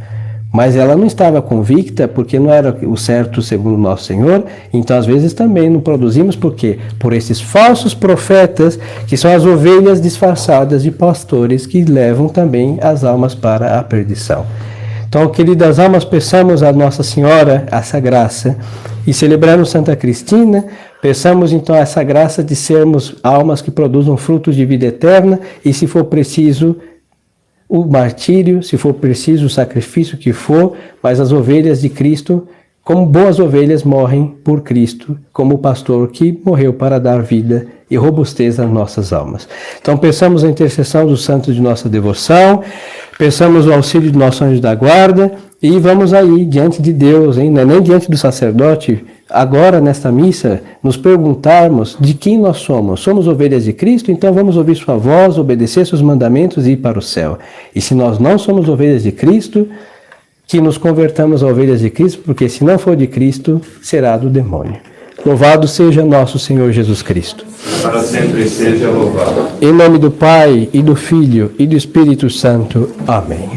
mas 0.55 0.77
ela 0.77 0.95
não 0.95 1.05
estava 1.05 1.41
convicta 1.41 2.07
porque 2.07 2.39
não 2.39 2.49
era 2.49 2.73
o 2.83 2.95
certo 2.95 3.41
segundo 3.41 3.77
nosso 3.77 4.05
Senhor. 4.05 4.45
Então, 4.71 4.97
às 4.97 5.05
vezes, 5.05 5.33
também 5.33 5.69
não 5.69 5.81
produzimos 5.81 6.33
porque 6.33 6.79
por 6.97 7.11
esses 7.11 7.41
falsos 7.41 7.93
profetas, 7.93 8.79
que 9.05 9.17
são 9.17 9.35
as 9.35 9.45
ovelhas 9.45 9.99
disfarçadas 9.99 10.81
de 10.81 10.91
pastores 10.91 11.67
que 11.67 11.83
levam 11.83 12.29
também 12.29 12.77
as 12.81 13.03
almas 13.03 13.35
para 13.35 13.77
a 13.77 13.83
perdição. 13.83 14.45
Então, 15.09 15.27
queridas 15.27 15.77
almas, 15.77 16.05
peçamos 16.05 16.63
a 16.63 16.71
Nossa 16.71 17.03
Senhora 17.03 17.65
essa 17.69 17.99
graça 17.99 18.57
e 19.05 19.13
celebrando 19.13 19.65
Santa 19.65 19.93
Cristina, 19.93 20.67
peçamos 21.01 21.51
então 21.51 21.75
essa 21.75 22.01
graça 22.01 22.41
de 22.41 22.55
sermos 22.55 23.13
almas 23.21 23.61
que 23.61 23.71
produzam 23.71 24.15
frutos 24.15 24.55
de 24.55 24.65
vida 24.65 24.85
eterna 24.85 25.37
e, 25.65 25.73
se 25.73 25.85
for 25.85 26.05
preciso, 26.05 26.77
o 27.67 27.83
martírio, 27.85 28.61
se 28.61 28.77
for 28.77 28.93
preciso, 28.93 29.45
o 29.45 29.49
sacrifício 29.49 30.17
que 30.17 30.31
for, 30.31 30.77
mas 31.01 31.19
as 31.19 31.31
ovelhas 31.31 31.81
de 31.81 31.89
Cristo, 31.89 32.47
como 32.85 33.03
boas 33.03 33.39
ovelhas, 33.39 33.83
morrem 33.83 34.35
por 34.43 34.61
Cristo, 34.61 35.17
como 35.33 35.55
o 35.55 35.57
pastor 35.57 36.07
que 36.09 36.39
morreu 36.45 36.71
para 36.71 36.99
dar 36.99 37.23
vida 37.23 37.65
e 37.89 37.97
robustez 37.97 38.59
às 38.59 38.69
nossas 38.69 39.11
almas. 39.11 39.49
Então, 39.81 39.97
pensamos 39.97 40.43
a 40.43 40.47
intercessão 40.47 41.07
dos 41.07 41.23
santos 41.23 41.55
de 41.55 41.61
nossa 41.61 41.89
devoção, 41.89 42.61
pensamos 43.17 43.65
o 43.65 43.73
auxílio 43.73 44.11
do 44.11 44.19
nosso 44.19 44.43
anjo 44.43 44.61
da 44.61 44.75
guarda 44.75 45.33
e 45.59 45.79
vamos 45.79 46.13
aí 46.13 46.45
diante 46.45 46.79
de 46.79 46.93
Deus, 46.93 47.39
hein? 47.39 47.51
É 47.57 47.65
nem 47.65 47.81
diante 47.81 48.07
do 48.09 48.15
sacerdote, 48.15 49.03
agora 49.27 49.81
nesta 49.81 50.11
missa, 50.11 50.61
nos 50.83 50.95
perguntarmos 50.95 51.97
de 51.99 52.13
quem 52.13 52.37
nós 52.37 52.57
somos. 52.57 52.99
Somos 52.99 53.27
ovelhas 53.27 53.63
de 53.63 53.73
Cristo, 53.73 54.11
então 54.11 54.31
vamos 54.31 54.57
ouvir 54.57 54.75
Sua 54.75 54.95
voz, 54.95 55.39
obedecer 55.39 55.87
Seus 55.87 56.03
mandamentos 56.03 56.67
e 56.67 56.73
ir 56.73 56.77
para 56.77 56.99
o 56.99 57.01
céu. 57.01 57.39
E 57.73 57.81
se 57.81 57.95
nós 57.95 58.19
não 58.19 58.37
somos 58.37 58.69
ovelhas 58.69 59.01
de 59.01 59.11
Cristo, 59.11 59.67
que 60.47 60.61
nos 60.61 60.77
convertamos 60.77 61.43
a 61.43 61.47
ovelhas 61.47 61.79
de 61.79 61.89
Cristo, 61.89 62.21
porque 62.25 62.47
se 62.49 62.63
não 62.63 62.77
for 62.77 62.95
de 62.95 63.07
Cristo, 63.07 63.61
será 63.81 64.17
do 64.17 64.29
demônio. 64.29 64.77
Louvado 65.25 65.67
seja 65.67 66.05
nosso 66.05 66.37
Senhor 66.37 66.71
Jesus 66.71 67.01
Cristo. 67.01 67.45
Para 67.81 68.01
sempre 68.03 68.47
seja 68.47 68.89
louvado. 68.89 69.47
Em 69.59 69.71
nome 69.71 69.97
do 69.97 70.11
Pai, 70.11 70.69
e 70.71 70.83
do 70.83 70.95
Filho, 70.95 71.51
e 71.57 71.65
do 71.65 71.75
Espírito 71.75 72.29
Santo. 72.29 72.91
Amém. 73.07 73.54